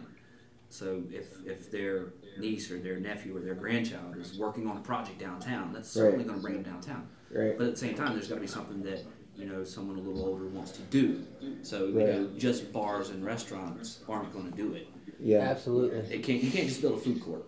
So 0.71 1.03
if 1.11 1.27
if 1.45 1.71
their 1.71 2.15
niece 2.39 2.71
or 2.71 2.79
their 2.79 2.99
nephew 2.99 3.37
or 3.37 3.41
their 3.41 3.55
grandchild 3.55 4.17
is 4.17 4.39
working 4.39 4.67
on 4.69 4.77
a 4.77 4.81
project 4.81 5.19
downtown, 5.19 5.73
that's 5.73 5.91
certainly 5.91 6.25
going 6.25 6.37
to 6.37 6.43
bring 6.43 6.55
them 6.55 6.63
downtown. 6.63 7.09
Right. 7.31 7.59
But 7.59 7.67
at 7.67 7.73
the 7.75 7.79
same 7.81 7.95
time, 7.95 8.13
there's 8.15 8.29
got 8.29 8.37
to 8.37 8.41
be 8.41 8.47
something 8.47 8.83
that 8.85 9.05
you 9.37 9.47
know 9.47 9.65
someone 9.65 9.99
a 9.99 10.01
little 10.01 10.25
older 10.25 10.47
wants 10.47 10.71
to 10.73 10.83
do. 10.83 11.25
So 11.63 11.87
you 11.87 11.99
Right. 11.99 12.07
know, 12.15 12.29
just 12.39 12.73
bars 12.73 13.11
and 13.11 13.25
restaurants 13.25 13.99
aren't 14.09 14.33
going 14.33 14.51
to 14.51 14.57
do 14.57 14.75
it. 14.75 14.87
Yeah. 15.19 15.41
Absolutely. 15.41 15.99
It 16.15 16.23
can't. 16.23 16.43
You 16.43 16.51
can't 16.51 16.69
just 16.69 16.81
build 16.81 16.95
a 16.95 17.01
food 17.01 17.21
court. 17.23 17.47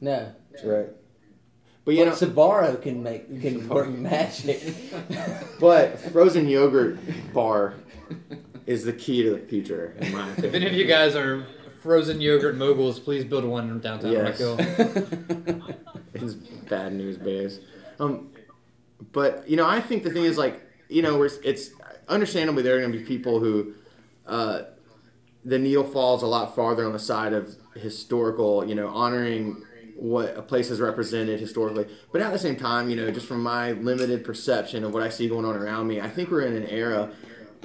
No. 0.00 0.32
Right. 0.64 0.88
But 1.84 1.94
you 1.94 2.04
But 2.04 2.20
know, 2.20 2.26
Sbarro 2.28 2.80
can 2.80 3.02
make 3.02 3.40
can 3.42 3.68
work 3.68 3.90
magic. 3.90 4.62
but 5.60 5.98
frozen 6.00 6.48
yogurt 6.48 6.98
bar 7.34 7.74
is 8.66 8.84
the 8.84 8.92
key 8.92 9.24
to 9.24 9.32
the 9.32 9.38
future, 9.38 9.94
in 10.00 10.12
my 10.12 10.30
If 10.38 10.54
any 10.54 10.66
of 10.66 10.72
you 10.72 10.86
guys 10.86 11.14
are 11.16 11.44
frozen 11.82 12.20
yogurt 12.20 12.56
moguls, 12.56 13.00
please 13.00 13.24
build 13.24 13.44
one 13.44 13.68
in 13.68 13.80
downtown 13.80 14.12
Yes. 14.12 14.40
Rock 14.40 14.58
Hill. 14.58 15.60
It's 16.14 16.34
bad 16.34 16.92
news 16.92 17.16
bears. 17.16 17.58
Um, 17.98 18.30
but 19.12 19.48
you 19.48 19.56
know, 19.56 19.66
I 19.66 19.80
think 19.80 20.04
the 20.04 20.10
thing 20.10 20.24
is 20.24 20.38
like, 20.38 20.60
you 20.88 21.02
know, 21.02 21.18
we're, 21.18 21.30
it's 21.42 21.70
understandably 22.08 22.62
there 22.62 22.76
are 22.76 22.80
going 22.80 22.92
to 22.92 22.98
be 22.98 23.04
people 23.04 23.40
who, 23.40 23.74
uh, 24.26 24.62
the 25.44 25.58
needle 25.58 25.82
falls 25.84 26.22
a 26.22 26.26
lot 26.26 26.54
farther 26.54 26.86
on 26.86 26.92
the 26.92 26.98
side 26.98 27.32
of 27.32 27.56
historical, 27.74 28.64
you 28.64 28.74
know, 28.74 28.88
honoring 28.88 29.62
what 29.96 30.36
a 30.36 30.42
place 30.42 30.68
has 30.68 30.80
represented 30.80 31.40
historically. 31.40 31.86
But 32.12 32.20
at 32.20 32.32
the 32.32 32.38
same 32.38 32.56
time, 32.56 32.90
you 32.90 32.96
know, 32.96 33.10
just 33.10 33.26
from 33.26 33.42
my 33.42 33.72
limited 33.72 34.24
perception 34.24 34.84
of 34.84 34.92
what 34.94 35.02
I 35.02 35.08
see 35.08 35.28
going 35.28 35.44
on 35.44 35.56
around 35.56 35.88
me, 35.88 36.00
I 36.00 36.08
think 36.08 36.30
we're 36.30 36.42
in 36.42 36.54
an 36.54 36.66
era 36.68 37.10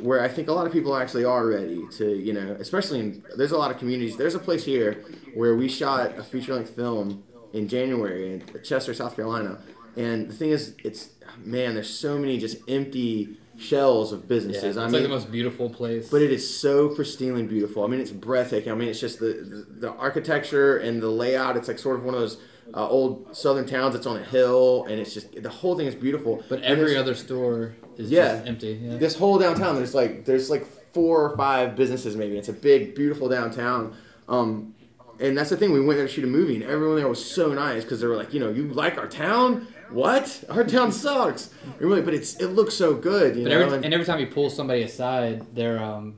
where 0.01 0.21
I 0.23 0.27
think 0.27 0.47
a 0.47 0.53
lot 0.53 0.65
of 0.67 0.73
people 0.73 0.95
actually 0.95 1.25
are 1.25 1.45
ready 1.45 1.87
to, 1.97 2.15
you 2.15 2.33
know, 2.33 2.55
especially 2.59 2.99
in, 2.99 3.23
there's 3.35 3.51
a 3.51 3.57
lot 3.57 3.71
of 3.71 3.77
communities. 3.79 4.15
There's 4.17 4.35
a 4.35 4.39
place 4.39 4.63
here 4.65 5.03
where 5.33 5.55
we 5.55 5.67
shot 5.67 6.17
a 6.17 6.23
feature 6.23 6.53
length 6.53 6.75
film 6.75 7.23
in 7.53 7.67
January 7.67 8.33
in 8.33 8.43
Chester, 8.63 8.93
South 8.93 9.15
Carolina. 9.15 9.59
And 9.95 10.29
the 10.29 10.33
thing 10.33 10.51
is, 10.51 10.75
it's, 10.83 11.09
man, 11.43 11.73
there's 11.73 11.89
so 11.89 12.19
many 12.19 12.37
just 12.37 12.57
empty 12.67 13.37
shells 13.57 14.13
of 14.13 14.27
businesses. 14.27 14.63
Yeah, 14.63 14.69
it's 14.69 14.77
I 14.77 14.83
like 14.83 14.91
mean, 14.91 15.03
the 15.03 15.09
most 15.09 15.31
beautiful 15.31 15.69
place. 15.69 16.09
but 16.09 16.21
it 16.21 16.31
is 16.31 16.59
so 16.59 16.89
pristinely 16.89 17.47
beautiful. 17.47 17.83
I 17.83 17.87
mean, 17.87 17.99
it's 17.99 18.11
breathtaking. 18.11 18.71
I 18.71 18.75
mean, 18.75 18.89
it's 18.89 18.99
just 18.99 19.17
the, 19.19 19.65
the, 19.79 19.87
the 19.87 19.91
architecture 19.93 20.77
and 20.77 21.01
the 21.01 21.09
layout. 21.09 21.57
It's 21.57 21.67
like 21.67 21.79
sort 21.79 21.95
of 21.97 22.03
one 22.03 22.13
of 22.13 22.19
those 22.19 22.37
uh, 22.75 22.87
old 22.87 23.35
southern 23.35 23.65
towns. 23.65 23.95
It's 23.95 24.05
on 24.05 24.17
a 24.17 24.23
hill, 24.23 24.85
and 24.87 24.99
it's 24.99 25.13
just 25.13 25.41
the 25.41 25.49
whole 25.49 25.75
thing 25.75 25.87
is 25.87 25.95
beautiful. 25.95 26.43
but 26.49 26.61
every 26.61 26.95
other 26.95 27.15
store 27.15 27.75
is 27.97 28.09
Yeah. 28.11 28.35
just 28.35 28.47
empty. 28.47 28.79
Yeah. 28.81 28.97
this 28.97 29.15
whole 29.15 29.37
downtown 29.39 29.75
there's 29.75 29.93
like 29.95 30.25
there's 30.25 30.49
like 30.49 30.65
four 30.93 31.23
or 31.29 31.37
five 31.37 31.75
businesses 31.75 32.15
maybe 32.15 32.37
it's 32.37 32.49
a 32.49 32.53
big 32.53 32.95
beautiful 32.95 33.29
downtown 33.29 33.93
um 34.29 34.73
and 35.19 35.35
that's 35.35 35.49
the 35.49 35.57
thing. 35.57 35.71
We 35.73 35.79
went 35.83 35.97
there 35.97 36.05
to 36.05 36.13
shoot 36.13 36.23
a 36.25 36.27
movie, 36.27 36.53
and 36.53 36.63
everyone 36.63 36.95
there 36.97 37.07
was 37.07 37.25
so 37.25 37.51
nice 37.51 37.81
because 37.83 38.01
they 38.01 38.05
were 38.05 38.15
like, 38.15 38.35
you 38.35 38.39
know, 38.39 38.51
you 38.51 38.67
like 38.67 38.99
our 38.99 39.07
town? 39.07 39.65
What? 39.89 40.43
Our 40.47 40.63
town 40.63 40.91
sucks. 40.91 41.49
Like, 41.79 42.05
but 42.05 42.13
it's 42.13 42.35
it 42.39 42.49
looks 42.49 42.75
so 42.75 42.93
good, 42.93 43.35
you 43.35 43.41
But 43.41 43.49
know. 43.49 43.59
every, 43.61 43.75
and- 43.77 43.85
and 43.85 43.93
every 43.95 44.05
time 44.05 44.19
you 44.19 44.27
pull 44.27 44.51
somebody 44.51 44.83
aside, 44.83 45.43
they're 45.55 45.79
um, 45.83 46.17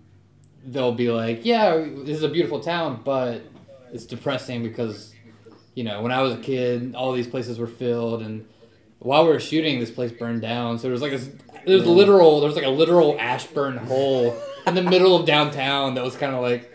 they'll 0.65 0.91
be 0.91 1.09
like, 1.12 1.45
"Yeah, 1.45 1.77
this 1.77 2.17
is 2.17 2.24
a 2.24 2.27
beautiful 2.27 2.59
town, 2.59 3.00
but 3.05 3.41
it's 3.93 4.05
depressing 4.05 4.63
because, 4.63 5.13
you 5.75 5.86
know, 5.86 6.01
when 6.01 6.12
I 6.12 6.21
was 6.21 6.33
a 6.33 6.38
kid, 6.39 6.93
all 6.93 7.13
these 7.13 7.27
places 7.27 7.57
were 7.57 7.67
filled, 7.67 8.21
and 8.21 8.45
while 9.00 9.24
we 9.24 9.29
were 9.31 9.39
shooting, 9.39 9.79
this 9.79 9.91
place 9.91 10.12
burned 10.12 10.41
down. 10.41 10.77
So 10.77 10.81
there 10.83 10.91
was 10.91 11.01
like 11.01 11.12
this, 11.12 11.29
there 11.70 11.78
was 11.78 11.88
literal, 11.88 12.40
there 12.40 12.48
was 12.48 12.56
like 12.56 12.66
a 12.66 12.70
literal 12.70 13.18
ash 13.20 13.48
burn 13.48 13.78
hole 13.78 14.36
in 14.68 14.76
the 14.76 14.84
middle 14.84 15.16
of 15.16 15.26
downtown 15.26 15.96
that 15.96 16.04
was 16.04 16.16
kind 16.16 16.34
of 16.34 16.42
like 16.42 16.72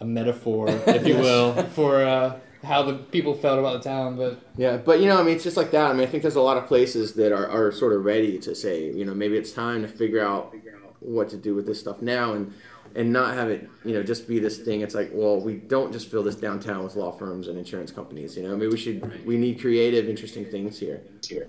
a 0.00 0.04
metaphor, 0.04 0.68
if 0.68 1.06
you 1.06 1.16
will, 1.18 1.54
for 1.68 2.02
uh, 2.02 2.38
how 2.64 2.82
the 2.82 2.94
people 2.94 3.34
felt 3.34 3.58
about 3.58 3.82
the 3.82 3.88
town. 3.88 4.16
But 4.16 4.40
Yeah, 4.56 4.76
but 4.76 5.00
you 5.00 5.06
know, 5.06 5.18
I 5.18 5.22
mean, 5.22 5.34
it's 5.34 5.44
just 5.44 5.56
like 5.56 5.70
that. 5.72 5.90
I 5.90 5.92
mean, 5.92 6.02
I 6.02 6.06
think 6.06 6.22
there's 6.22 6.36
a 6.36 6.40
lot 6.40 6.56
of 6.56 6.66
places 6.66 7.14
that 7.14 7.32
are, 7.32 7.48
are 7.48 7.72
sort 7.72 7.92
of 7.92 8.04
ready 8.04 8.38
to 8.38 8.54
say, 8.54 8.90
you 8.90 9.04
know, 9.04 9.14
maybe 9.14 9.36
it's 9.36 9.52
time 9.52 9.82
to 9.82 9.88
figure 9.88 10.24
out 10.24 10.54
what 11.00 11.28
to 11.30 11.36
do 11.36 11.54
with 11.54 11.66
this 11.66 11.78
stuff 11.78 12.02
now 12.02 12.32
and 12.32 12.52
and 12.94 13.12
not 13.12 13.34
have 13.34 13.50
it, 13.50 13.68
you 13.84 13.92
know, 13.92 14.02
just 14.02 14.26
be 14.26 14.38
this 14.38 14.58
thing. 14.58 14.80
It's 14.80 14.94
like, 14.94 15.10
well, 15.12 15.38
we 15.40 15.54
don't 15.54 15.92
just 15.92 16.10
fill 16.10 16.22
this 16.22 16.36
downtown 16.36 16.82
with 16.82 16.96
law 16.96 17.12
firms 17.12 17.48
and 17.48 17.58
insurance 17.58 17.92
companies. 17.92 18.36
You 18.36 18.44
know, 18.44 18.54
I 18.54 18.56
mean, 18.56 18.70
we 18.70 18.78
should 18.78 19.26
we 19.26 19.36
need 19.36 19.60
creative, 19.60 20.08
interesting 20.08 20.46
things 20.46 20.78
here. 20.78 21.02
Here. 21.22 21.48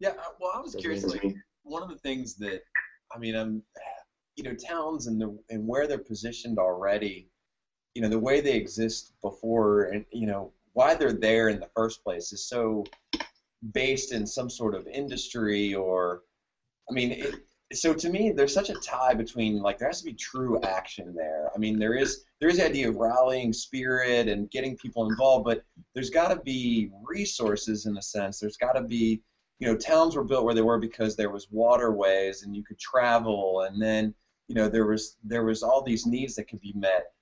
Yeah, 0.00 0.10
uh, 0.10 0.32
well, 0.40 0.52
I 0.54 0.60
was 0.60 0.72
Doesn't 0.72 0.80
curious. 0.80 1.04
Like, 1.04 1.34
one 1.64 1.82
of 1.82 1.88
the 1.88 1.98
things 1.98 2.36
that, 2.36 2.62
I 3.14 3.18
mean, 3.18 3.34
I'm, 3.34 3.62
you 4.36 4.44
know, 4.44 4.54
towns 4.54 5.06
and 5.06 5.20
the 5.20 5.36
and 5.50 5.66
where 5.66 5.86
they're 5.86 5.98
positioned 5.98 6.58
already, 6.58 7.28
you 7.94 8.02
know, 8.02 8.08
the 8.08 8.18
way 8.18 8.40
they 8.40 8.54
exist 8.54 9.12
before, 9.22 9.84
and 9.84 10.04
you 10.12 10.26
know, 10.26 10.52
why 10.72 10.94
they're 10.94 11.12
there 11.12 11.48
in 11.48 11.60
the 11.60 11.70
first 11.74 12.02
place 12.02 12.32
is 12.32 12.48
so 12.48 12.84
based 13.72 14.12
in 14.12 14.26
some 14.26 14.50
sort 14.50 14.74
of 14.74 14.86
industry 14.88 15.74
or, 15.74 16.22
I 16.90 16.92
mean, 16.92 17.12
it, 17.12 17.34
so 17.72 17.94
to 17.94 18.10
me, 18.10 18.30
there's 18.30 18.52
such 18.52 18.70
a 18.70 18.74
tie 18.74 19.14
between 19.14 19.60
like 19.62 19.78
there 19.78 19.88
has 19.88 20.00
to 20.00 20.04
be 20.04 20.14
true 20.14 20.60
action 20.62 21.14
there. 21.16 21.50
I 21.54 21.58
mean, 21.58 21.78
there 21.78 21.94
is 21.94 22.24
there 22.40 22.48
is 22.48 22.58
the 22.58 22.66
idea 22.66 22.88
of 22.88 22.96
rallying 22.96 23.52
spirit 23.52 24.28
and 24.28 24.50
getting 24.50 24.76
people 24.76 25.08
involved, 25.08 25.44
but 25.44 25.62
there's 25.94 26.10
got 26.10 26.28
to 26.28 26.36
be 26.36 26.90
resources 27.02 27.86
in 27.86 27.96
a 27.96 28.02
sense. 28.02 28.38
There's 28.38 28.56
got 28.56 28.72
to 28.72 28.82
be 28.82 29.22
you 29.58 29.68
know, 29.68 29.76
towns 29.76 30.16
were 30.16 30.24
built 30.24 30.44
where 30.44 30.54
they 30.54 30.62
were 30.62 30.78
because 30.78 31.16
there 31.16 31.30
was 31.30 31.48
waterways 31.50 32.42
and 32.42 32.54
you 32.54 32.64
could 32.64 32.78
travel, 32.78 33.62
and 33.62 33.80
then 33.80 34.14
you 34.48 34.54
know 34.54 34.68
there 34.68 34.86
was 34.86 35.16
there 35.24 35.44
was 35.44 35.62
all 35.62 35.82
these 35.82 36.06
needs 36.06 36.34
that 36.34 36.48
could 36.48 36.60
be 36.60 36.72
met. 36.74 37.12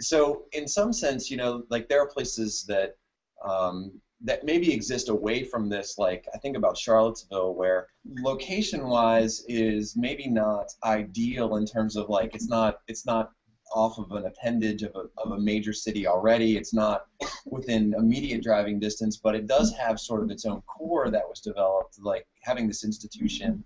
So 0.00 0.44
in 0.52 0.66
some 0.66 0.92
sense, 0.92 1.30
you 1.30 1.36
know, 1.36 1.64
like 1.68 1.88
there 1.88 2.00
are 2.00 2.08
places 2.08 2.64
that 2.68 2.96
um, 3.44 3.92
that 4.22 4.44
maybe 4.44 4.72
exist 4.72 5.08
away 5.08 5.44
from 5.44 5.68
this. 5.68 5.98
Like 5.98 6.26
I 6.34 6.38
think 6.38 6.56
about 6.56 6.78
Charlottesville, 6.78 7.54
where 7.54 7.88
location-wise 8.20 9.44
is 9.48 9.96
maybe 9.96 10.28
not 10.28 10.66
ideal 10.84 11.56
in 11.56 11.66
terms 11.66 11.96
of 11.96 12.08
like 12.08 12.34
it's 12.34 12.48
not 12.48 12.78
it's 12.86 13.06
not 13.06 13.32
off 13.72 13.98
of 13.98 14.10
an 14.12 14.26
appendage 14.26 14.82
of 14.82 14.94
a, 14.94 15.04
of 15.20 15.32
a 15.32 15.38
major 15.38 15.72
city 15.72 16.06
already. 16.06 16.56
It's 16.56 16.74
not 16.74 17.06
within 17.46 17.94
immediate 17.94 18.42
driving 18.42 18.78
distance, 18.78 19.16
but 19.16 19.34
it 19.34 19.46
does 19.46 19.72
have 19.74 20.00
sort 20.00 20.22
of 20.22 20.30
its 20.30 20.44
own 20.44 20.62
core 20.62 21.10
that 21.10 21.28
was 21.28 21.40
developed, 21.40 21.98
like 22.00 22.26
having 22.42 22.66
this 22.66 22.84
institution, 22.84 23.64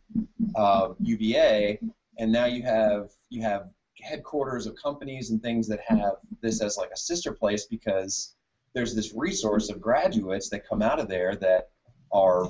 uh, 0.57 0.91
UVA, 1.01 1.79
and 2.19 2.31
now 2.31 2.45
you 2.45 2.63
have 2.63 3.11
you 3.31 3.43
have 3.43 3.69
headquarters 4.01 4.67
of 4.67 4.75
companies 4.77 5.31
and 5.31 5.43
things 5.43 5.67
that 5.69 5.81
have 5.81 6.17
this 6.43 6.61
as 6.61 6.77
like 6.77 6.91
a 6.91 6.97
sister 6.97 7.33
place 7.33 7.65
because 7.67 8.35
there's 8.75 8.95
this 8.95 9.15
resource 9.15 9.71
of 9.71 9.81
graduates 9.81 10.49
that 10.51 10.69
come 10.69 10.83
out 10.83 10.99
of 10.99 11.09
there 11.09 11.37
that 11.37 11.71
are 12.13 12.49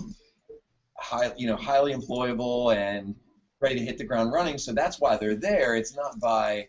high, 0.98 1.32
you 1.36 1.46
know, 1.46 1.56
highly 1.56 1.92
employable 1.92 2.74
and 2.74 3.14
ready 3.60 3.78
to 3.78 3.84
hit 3.84 3.98
the 3.98 4.04
ground 4.04 4.32
running. 4.32 4.58
So 4.58 4.72
that's 4.72 5.00
why 5.00 5.16
they're 5.16 5.36
there. 5.36 5.76
It's 5.76 5.94
not 5.94 6.18
by 6.20 6.68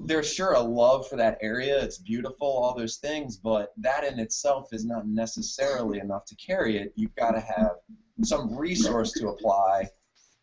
there's 0.00 0.32
sure 0.32 0.52
a 0.52 0.60
love 0.60 1.08
for 1.08 1.16
that 1.16 1.38
area. 1.40 1.82
It's 1.82 1.98
beautiful, 1.98 2.46
all 2.46 2.74
those 2.74 2.96
things, 2.96 3.36
but 3.36 3.72
that 3.78 4.04
in 4.04 4.18
itself 4.18 4.68
is 4.72 4.84
not 4.84 5.06
necessarily 5.06 5.98
enough 5.98 6.24
to 6.26 6.36
carry 6.36 6.78
it. 6.78 6.92
You've 6.96 7.14
got 7.14 7.32
to 7.32 7.40
have 7.40 7.76
some 8.22 8.56
resource 8.56 9.12
to 9.12 9.28
apply, 9.28 9.90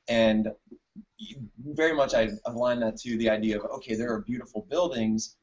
and 0.07 0.49
very 1.65 1.93
much 1.93 2.13
I 2.13 2.29
align 2.45 2.79
that 2.81 2.97
to 2.97 3.17
the 3.17 3.29
idea 3.29 3.59
of 3.59 3.65
okay, 3.71 3.95
there 3.95 4.13
are 4.13 4.21
beautiful 4.21 4.65
buildings, 4.69 5.37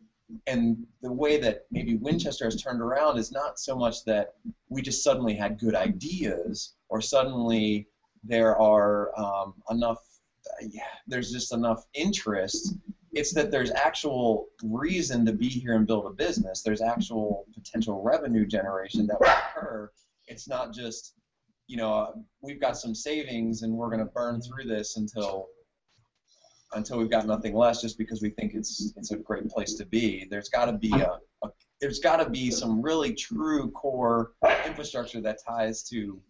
and 0.47 0.87
the 1.02 1.12
way 1.12 1.38
that 1.40 1.66
maybe 1.71 1.97
Winchester 1.97 2.45
has 2.45 2.61
turned 2.61 2.80
around 2.80 3.19
is 3.19 3.33
not 3.33 3.59
so 3.59 3.76
much 3.76 4.04
that 4.04 4.35
we 4.69 4.83
just 4.83 5.02
suddenly 5.02 5.35
had 5.35 5.59
good 5.59 5.75
ideas 5.75 6.75
or 6.88 7.00
suddenly 7.00 7.88
there 8.23 8.57
are 8.57 9.19
um, 9.19 9.54
enough. 9.71 9.99
Yeah, 10.62 10.83
there's 11.07 11.30
just 11.30 11.52
enough 11.52 11.85
interest 11.95 12.75
it's 13.12 13.33
that 13.35 13.50
there's 13.50 13.71
actual 13.73 14.47
reason 14.62 15.26
to 15.26 15.33
be 15.33 15.49
here 15.49 15.75
and 15.75 15.87
build 15.87 16.07
a 16.07 16.11
business. 16.11 16.62
There's 16.62 16.81
actual 16.81 17.45
potential 17.55 18.02
revenue 18.02 18.47
generation 18.47 19.07
that 19.09 19.21
will 19.21 19.29
occur. 19.29 19.90
It's 20.29 20.49
not 20.49 20.73
just, 20.73 21.14
you 21.67 21.76
know, 21.76 21.93
uh, 21.93 22.12
we've 22.40 22.61
got 22.61 22.76
some 22.76 22.95
savings 22.95 23.62
and 23.62 23.73
we're 23.73 23.88
going 23.88 24.00
to 24.00 24.12
burn 24.12 24.40
through 24.40 24.64
this 24.64 24.97
until 24.97 25.47
until 26.73 26.99
we've 26.99 27.11
got 27.11 27.26
nothing 27.26 27.52
less, 27.52 27.81
just 27.81 27.99
because 27.99 28.23
we 28.23 28.31
think 28.31 28.55
it's 28.55 28.93
it's 28.97 29.11
a 29.11 29.17
great 29.17 29.49
place 29.49 29.75
to 29.75 29.85
be. 29.87 30.26
There's 30.31 30.49
got 30.49 30.67
to 30.67 30.73
be 30.73 30.93
a, 30.93 31.19
a 31.43 31.50
there's 31.81 31.99
got 31.99 32.17
to 32.17 32.29
be 32.29 32.50
some 32.50 32.81
really 32.81 33.12
true 33.12 33.71
core 33.73 34.33
infrastructure 34.67 35.21
that 35.23 35.38
ties 35.45 35.83
to 35.85 36.21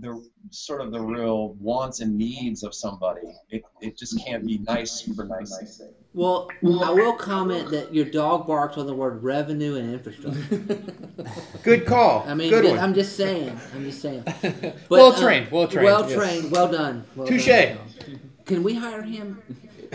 the 0.00 0.22
sort 0.50 0.80
of 0.80 0.92
the 0.92 1.00
real 1.00 1.54
wants 1.54 2.00
and 2.00 2.16
needs 2.16 2.62
of 2.62 2.74
somebody. 2.74 3.22
It, 3.50 3.62
it 3.80 3.96
just 3.96 4.24
can't 4.24 4.46
be 4.46 4.58
nice 4.58 5.00
for 5.00 5.24
nice 5.24 5.58
sake. 5.78 5.88
Well, 6.12 6.48
I 6.64 6.92
will 6.92 7.12
comment 7.12 7.70
that 7.70 7.94
your 7.94 8.06
dog 8.06 8.46
barks 8.46 8.78
on 8.78 8.86
the 8.86 8.94
word 8.94 9.22
revenue 9.22 9.76
and 9.76 9.92
infrastructure. 9.92 10.78
Good 11.62 11.84
call. 11.84 12.24
I 12.26 12.34
mean, 12.34 12.48
good 12.50 12.64
ju- 12.64 12.70
one. 12.70 12.78
I'm 12.78 12.94
just 12.94 13.16
saying. 13.16 13.58
I'm 13.74 13.84
just 13.84 14.00
saying. 14.00 14.24
But, 14.42 14.76
Well 14.88 15.12
uh, 15.12 15.20
trained, 15.20 15.50
well 15.50 15.68
trained, 15.68 15.84
Well 15.84 16.08
yes. 16.08 16.18
trained. 16.18 16.50
Well 16.50 16.72
done. 16.72 17.04
Well 17.14 17.26
Touche. 17.26 17.76
Can 18.46 18.62
we 18.62 18.74
hire 18.74 19.02
him? 19.02 19.42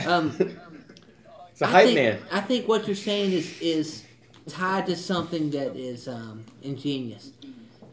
Um, 0.06 0.36
it's 1.52 1.62
a 1.62 1.66
I 1.66 1.70
hype 1.70 1.86
think, 1.86 1.96
man. 1.96 2.20
I 2.32 2.42
think 2.42 2.68
what 2.68 2.86
you're 2.86 2.96
saying 2.96 3.32
is 3.32 3.60
is 3.62 4.04
tied 4.48 4.86
to 4.88 4.96
something 4.96 5.50
that 5.52 5.76
is 5.76 6.08
um, 6.08 6.46
ingenious, 6.62 7.32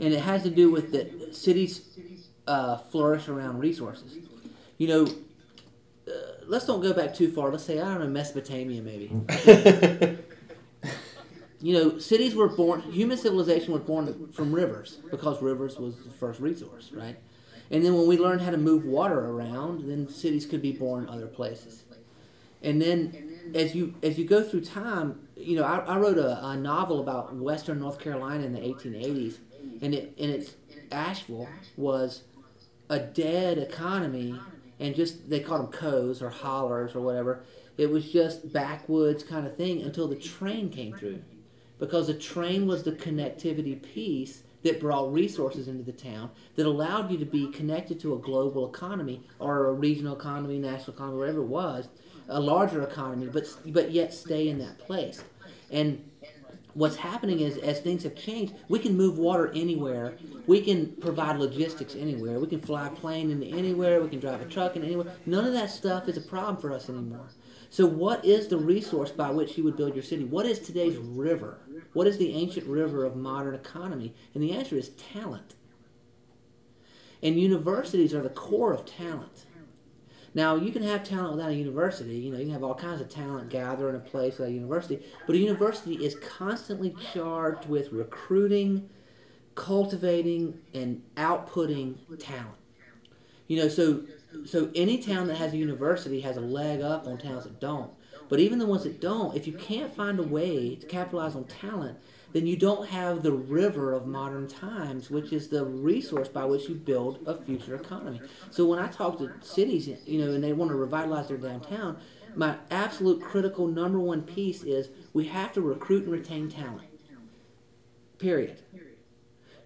and 0.01 0.15
it 0.15 0.21
has 0.21 0.43
to 0.45 0.51
do 0.51 0.71
with 0.71 0.93
that 0.93 1.35
cities 1.35 1.99
uh, 2.47 2.79
flourish 2.79 3.29
around 3.29 3.59
resources. 3.59 4.19
You 4.79 4.89
know, 4.89 5.07
uh, 6.09 6.11
let's 6.47 6.67
don't 6.67 6.81
go 6.81 6.93
back 6.93 7.15
too 7.15 7.31
far. 7.31 7.51
Let's 7.51 7.65
say 7.65 7.81
I 7.81 7.89
don't 7.89 8.01
know 8.01 8.09
Mesopotamia, 8.09 8.83
maybe. 8.83 9.11
you 11.61 11.75
know, 11.75 11.99
cities 11.99 12.35
were 12.35 12.49
born. 12.49 12.83
Human 12.83 13.19
civilization 13.19 13.73
was 13.73 13.83
born 13.83 14.29
from 14.33 14.53
rivers 14.53 14.99
because 15.11 15.43
rivers 15.43 15.79
was 15.79 15.97
the 16.05 16.11
first 16.11 16.41
resource, 16.41 16.91
right? 16.93 17.17
And 17.71 17.85
then 17.85 17.95
when 17.95 18.07
we 18.07 18.17
learned 18.17 18.41
how 18.41 18.51
to 18.51 18.57
move 18.57 18.85
water 18.85 19.19
around, 19.19 19.89
then 19.89 20.09
cities 20.09 20.47
could 20.47 20.63
be 20.63 20.73
born 20.73 21.09
other 21.09 21.27
places. 21.27 21.83
And 22.63 22.81
then 22.81 23.53
as 23.55 23.75
you 23.75 23.95
as 24.03 24.19
you 24.19 24.25
go 24.25 24.43
through 24.43 24.63
time, 24.63 25.29
you 25.37 25.57
know, 25.57 25.65
I, 25.65 25.79
I 25.79 25.99
wrote 25.99 26.19
a, 26.19 26.45
a 26.45 26.57
novel 26.57 27.01
about 27.01 27.35
Western 27.35 27.79
North 27.81 28.01
Carolina 28.01 28.45
in 28.45 28.53
the 28.53 28.61
1880s, 28.61 29.39
and 29.83 29.95
it 29.95 30.15
and 30.19 30.31
it's 30.31 30.55
Asheville 30.91 31.49
was 31.77 32.23
a 32.91 32.99
dead 32.99 33.59
economy, 33.59 34.39
and 34.81 34.95
just 34.95 35.29
they 35.29 35.41
called 35.41 35.65
them 35.65 35.73
coves 35.73 36.23
or 36.23 36.31
hollers 36.31 36.95
or 36.95 37.01
whatever. 37.01 37.45
It 37.77 37.91
was 37.91 38.11
just 38.11 38.53
backwoods 38.53 39.23
kind 39.23 39.47
of 39.47 39.57
thing 39.57 39.83
until 39.83 40.09
the 40.09 40.17
train 40.17 40.71
came 40.71 40.97
through, 40.97 41.23
because 41.79 42.09
the 42.09 42.15
train 42.15 42.67
was 42.67 42.83
the 42.83 42.93
connectivity 42.93 43.81
piece 43.81 44.43
that 44.65 44.81
brought 44.81 45.13
resources 45.13 45.69
into 45.69 45.85
the 45.85 45.93
town 45.93 46.31
that 46.57 46.67
allowed 46.67 47.11
you 47.11 47.19
to 47.19 47.25
be 47.25 47.49
connected 47.53 48.01
to 48.01 48.15
a 48.15 48.19
global 48.19 48.69
economy 48.69 49.23
or 49.39 49.69
a 49.69 49.73
regional 49.73 50.17
economy, 50.17 50.59
national 50.59 50.97
economy, 50.97 51.19
whatever 51.19 51.43
it 51.43 51.47
was, 51.47 51.89
a 52.29 52.41
larger 52.41 52.83
economy, 52.83 53.27
but 53.33 53.47
but 53.67 53.93
yet 53.93 54.13
stay 54.13 54.49
in 54.49 54.59
that 54.59 54.79
place. 54.79 55.23
And 55.71 56.11
what's 56.79 56.97
happening 56.97 57.41
is 57.41 57.59
as 57.59 57.81
things 57.81 58.05
have 58.05 58.15
changed, 58.15 58.55
we 58.69 58.79
can 58.79 58.97
move 58.97 59.19
water 59.19 59.51
anywhere. 59.55 60.17
We 60.47 60.61
can 60.61 60.93
provide 61.01 61.39
logistics 61.39 61.97
anywhere. 61.97 62.39
We 62.39 62.47
can 62.47 62.61
fly 62.61 62.87
a 62.87 62.91
plane 62.91 63.31
into 63.31 63.47
anywhere. 63.47 64.01
We 64.01 64.09
can 64.09 64.21
drive 64.21 64.41
a 64.41 64.45
truck 64.45 64.77
in 64.77 64.85
anywhere. 64.85 65.13
None 65.27 65.45
of 65.45 65.53
that 65.53 65.71
stuff 65.71 66.09
is 66.09 66.17
a 66.17 66.21
problem 66.21 66.57
for 66.57 66.73
us 66.73 66.89
anymore. 66.89 67.31
So, 67.71 67.85
what 67.85 68.25
is 68.25 68.49
the 68.49 68.57
resource 68.57 69.11
by 69.11 69.31
which 69.31 69.59
you 69.59 69.65
would 69.65 69.77
build 69.77 69.95
your 69.95 70.05
city? 70.05 70.25
What 70.25 70.47
is 70.47 70.59
today's 70.59 70.97
river? 70.97 71.59
What 71.93 72.07
is 72.07 72.17
the 72.17 72.33
ancient 72.33 72.67
river 72.67 73.05
of 73.05 73.17
modern 73.17 73.55
economy? 73.55 74.15
And 74.33 74.43
the 74.43 74.53
answer 74.53 74.77
is 74.77 74.91
talent. 74.91 75.55
And 77.23 77.39
universities 77.39 78.15
are 78.15 78.23
the 78.23 78.31
core 78.31 78.73
of 78.73 78.87
talent. 78.87 79.45
Now 80.35 80.57
you 80.57 80.73
can 80.73 80.83
have 80.83 81.05
talent 81.05 81.37
without 81.37 81.51
a 81.51 81.55
university. 81.55 82.17
You 82.17 82.33
know, 82.33 82.39
you 82.39 82.45
can 82.45 82.53
have 82.53 82.63
all 82.63 82.75
kinds 82.75 83.01
of 83.01 83.09
talent 83.09 83.51
gather 83.51 83.89
in 83.89 83.97
a 83.97 84.01
place 84.01 84.39
without 84.39 84.51
a 84.51 84.55
university. 84.55 85.03
But 85.27 85.37
a 85.37 85.39
university 85.39 85.95
is 85.95 86.17
constantly 86.17 86.95
charged 87.13 87.69
with 87.69 87.93
recruiting, 87.93 88.89
cultivating, 89.55 90.59
and 90.75 91.03
outputting 91.17 91.97
talent. 92.19 92.57
You 93.47 93.59
know, 93.59 93.69
so 93.69 94.03
so 94.45 94.71
any 94.75 94.99
town 94.99 95.27
that 95.29 95.37
has 95.37 95.55
a 95.55 95.57
university 95.57 96.21
has 96.21 96.37
a 96.37 96.41
leg 96.41 96.83
up 96.83 97.07
on 97.07 97.19
towns 97.19 97.45
that 97.45 97.61
don't. 97.61 97.91
But 98.29 98.41
even 98.41 98.59
the 98.59 98.67
ones 98.67 98.85
that 98.85 99.01
don't, 99.01 99.35
if 99.35 99.47
you 99.47 99.55
can't 99.55 99.95
find 99.95 100.19
a 100.19 100.23
way 100.23 100.77
to 100.77 100.87
capitalize 100.87 101.35
on 101.35 101.45
talent, 101.45 101.99
then 102.33 102.47
you 102.47 102.57
don't 102.57 102.89
have 102.89 103.23
the 103.23 103.33
river 103.33 103.93
of 103.93 104.07
modern 104.07 104.49
times, 104.49 105.11
which 105.11 105.33
is 105.33 105.49
the 105.49 105.65
resource 105.65 106.29
by 106.29 106.45
which 106.45 106.69
you 106.69 106.75
build 106.75 107.21
a 107.27 107.35
future 107.35 107.75
economy. 107.75 108.21
So 108.51 108.67
when 108.67 108.79
I 108.79 108.89
talk 108.89 109.19
to 109.19 109.33
cities, 109.41 109.89
you 110.07 110.25
know, 110.25 110.33
and 110.33 110.45
they 110.45 110.53
want 110.53 110.71
to 110.71 110.77
revitalize 110.77 111.29
their 111.29 111.39
downtown, 111.39 111.99
my 112.35 112.57
absolute 112.71 113.23
critical 113.23 113.67
number 113.67 113.99
one 113.99 114.23
piece 114.23 114.63
is 114.63 114.91
we 115.13 115.27
have 115.27 115.53
to 115.55 115.61
recruit 115.61 116.05
and 116.05 116.13
retain 116.13 116.51
talent. 116.51 116.89
Period. 118.19 118.61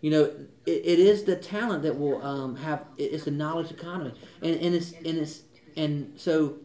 You 0.00 0.11
know, 0.11 0.25
it, 0.66 0.83
it 0.85 0.99
is 0.99 1.25
the 1.25 1.37
talent 1.37 1.83
that 1.85 1.99
will 1.99 2.25
um, 2.25 2.57
have. 2.57 2.85
It's 2.99 3.25
the 3.25 3.31
knowledge 3.31 3.71
economy, 3.71 4.14
and 4.42 4.57
and 4.61 4.75
it's 4.75 4.92
and 4.92 5.19
it's 5.19 5.42
and 5.76 6.12
so, 6.16 6.57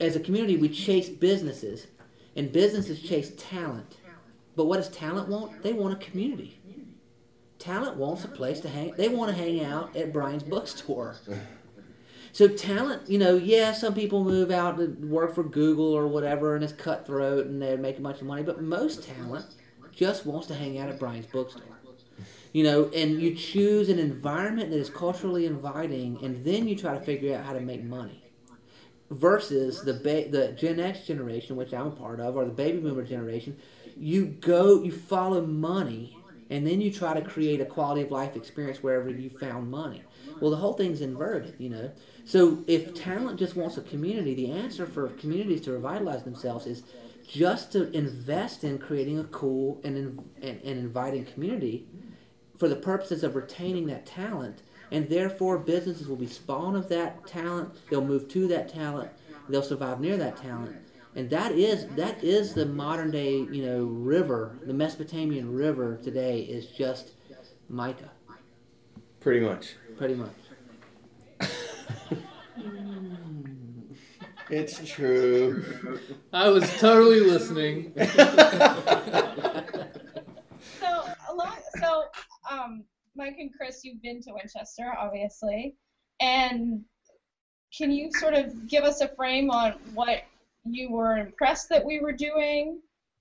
as 0.00 0.16
a 0.16 0.20
community, 0.20 0.56
we 0.56 0.68
chase 0.68 1.08
businesses, 1.08 1.86
and 2.34 2.52
businesses 2.52 3.00
chase 3.00 3.32
talent. 3.36 3.97
But 4.58 4.64
what 4.64 4.78
does 4.78 4.88
talent 4.88 5.28
want? 5.28 5.62
They 5.62 5.72
want 5.72 5.94
a 5.94 6.04
community. 6.04 6.60
Talent 7.60 7.96
wants 7.96 8.24
a 8.24 8.28
place 8.28 8.58
to 8.62 8.68
hang. 8.68 8.92
They 8.96 9.08
want 9.08 9.30
to 9.30 9.40
hang 9.40 9.64
out 9.64 9.94
at 9.94 10.12
Brian's 10.12 10.42
bookstore. 10.42 11.14
So 12.32 12.48
talent, 12.48 13.08
you 13.08 13.18
know, 13.18 13.36
yeah, 13.36 13.70
some 13.72 13.94
people 13.94 14.24
move 14.24 14.50
out 14.50 14.78
to 14.78 14.88
work 15.06 15.32
for 15.36 15.44
Google 15.44 15.92
or 15.92 16.08
whatever, 16.08 16.56
and 16.56 16.64
it's 16.64 16.72
cutthroat, 16.72 17.46
and 17.46 17.62
they're 17.62 17.78
making 17.78 18.00
a 18.00 18.02
bunch 18.02 18.20
of 18.20 18.26
money. 18.26 18.42
But 18.42 18.60
most 18.60 19.04
talent 19.04 19.46
just 19.92 20.26
wants 20.26 20.48
to 20.48 20.54
hang 20.54 20.76
out 20.76 20.88
at 20.88 20.98
Brian's 20.98 21.26
bookstore. 21.26 21.78
You 22.52 22.64
know, 22.64 22.90
and 22.92 23.22
you 23.22 23.36
choose 23.36 23.88
an 23.88 24.00
environment 24.00 24.70
that 24.70 24.78
is 24.78 24.90
culturally 24.90 25.46
inviting, 25.46 26.18
and 26.20 26.44
then 26.44 26.66
you 26.66 26.74
try 26.74 26.98
to 26.98 27.00
figure 27.04 27.36
out 27.36 27.44
how 27.44 27.52
to 27.52 27.60
make 27.60 27.84
money. 27.84 28.27
Versus 29.10 29.82
the 29.82 29.94
ba- 29.94 30.28
the 30.28 30.52
Gen 30.52 30.78
X 30.78 31.06
generation, 31.06 31.56
which 31.56 31.72
I'm 31.72 31.86
a 31.86 31.90
part 31.90 32.20
of, 32.20 32.36
or 32.36 32.44
the 32.44 32.50
baby 32.50 32.78
boomer 32.78 33.04
generation, 33.04 33.56
you 33.96 34.26
go, 34.26 34.82
you 34.82 34.92
follow 34.92 35.44
money, 35.44 36.22
and 36.50 36.66
then 36.66 36.80
you 36.80 36.92
try 36.92 37.14
to 37.18 37.22
create 37.22 37.60
a 37.60 37.64
quality 37.64 38.02
of 38.02 38.10
life 38.10 38.36
experience 38.36 38.82
wherever 38.82 39.08
you 39.08 39.30
found 39.30 39.70
money. 39.70 40.02
Well, 40.40 40.50
the 40.50 40.58
whole 40.58 40.74
thing's 40.74 41.00
inverted, 41.00 41.54
you 41.58 41.70
know. 41.70 41.90
So 42.24 42.64
if 42.66 42.94
talent 42.94 43.38
just 43.38 43.56
wants 43.56 43.76
a 43.76 43.82
community, 43.82 44.34
the 44.34 44.52
answer 44.52 44.86
for 44.86 45.08
communities 45.08 45.62
to 45.62 45.72
revitalize 45.72 46.24
themselves 46.24 46.66
is 46.66 46.82
just 47.26 47.72
to 47.72 47.90
invest 47.96 48.64
in 48.64 48.78
creating 48.78 49.18
a 49.18 49.24
cool 49.24 49.80
and, 49.84 49.96
and, 49.96 50.20
and 50.42 50.60
inviting 50.62 51.24
community 51.24 51.86
for 52.56 52.68
the 52.68 52.76
purposes 52.76 53.22
of 53.24 53.36
retaining 53.36 53.86
that 53.86 54.06
talent. 54.06 54.62
And 54.90 55.08
therefore, 55.08 55.58
businesses 55.58 56.08
will 56.08 56.16
be 56.16 56.26
spawned 56.26 56.76
of 56.76 56.88
that 56.88 57.26
talent. 57.26 57.74
They'll 57.90 58.04
move 58.04 58.28
to 58.28 58.46
that 58.48 58.68
talent. 58.72 59.10
They'll 59.48 59.62
survive 59.62 60.00
near 60.00 60.16
that 60.16 60.36
talent. 60.36 60.76
And 61.14 61.28
that 61.30 61.52
is 61.52 61.86
that 61.96 62.22
is 62.22 62.54
the 62.54 62.66
modern 62.66 63.10
day, 63.10 63.38
you 63.50 63.64
know, 63.66 63.84
river. 63.84 64.58
The 64.64 64.74
Mesopotamian 64.74 65.52
river 65.52 65.98
today 66.02 66.40
is 66.40 66.66
just 66.66 67.12
mica, 67.68 68.10
Pretty 69.20 69.40
much. 69.40 69.74
pretty 69.96 70.14
much. 70.14 70.30
It's 74.50 74.78
true. 74.88 75.62
I 76.32 76.48
was 76.48 76.64
totally 76.78 77.20
listening. 77.20 77.92
So 80.80 80.86
a 81.28 81.34
lot. 81.34 81.58
So 81.80 82.04
um, 82.50 82.84
Mike 83.18 83.36
and 83.40 83.50
Chris, 83.52 83.80
you've 83.84 84.00
been 84.00 84.22
to 84.22 84.30
Winchester, 84.32 84.94
obviously, 84.96 85.74
and 86.20 86.84
can 87.76 87.90
you 87.90 88.10
sort 88.12 88.32
of 88.32 88.68
give 88.68 88.84
us 88.84 89.00
a 89.00 89.08
frame 89.08 89.50
on 89.50 89.72
what 89.92 90.22
you 90.64 90.88
were 90.92 91.16
impressed 91.18 91.68
that 91.70 91.84
we 91.84 91.98
were 91.98 92.12
doing, 92.12 92.78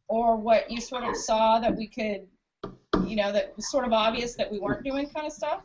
or 0.08 0.36
what 0.38 0.70
you 0.70 0.80
sort 0.80 1.04
of 1.04 1.16
saw 1.18 1.60
that 1.60 1.76
we 1.76 1.88
could, 1.88 2.28
you 3.08 3.16
know, 3.16 3.32
that 3.32 3.54
was 3.56 3.72
sort 3.72 3.86
of 3.86 3.92
obvious 3.92 4.36
that 4.36 4.52
we 4.52 4.60
weren't 4.60 4.84
doing, 4.84 5.10
kind 5.10 5.26
of 5.26 5.34
stuff? 5.34 5.62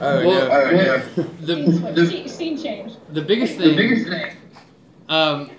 Oh 0.00 0.26
Well, 0.26 0.48
no. 0.48 0.98
The 1.42 2.06
Scene, 2.06 2.06
scene- 2.08 2.28
scene 2.28 2.58
change. 2.62 2.92
the 3.12 3.20
biggest 3.20 3.58
thing, 3.58 4.36
um, 5.10 5.50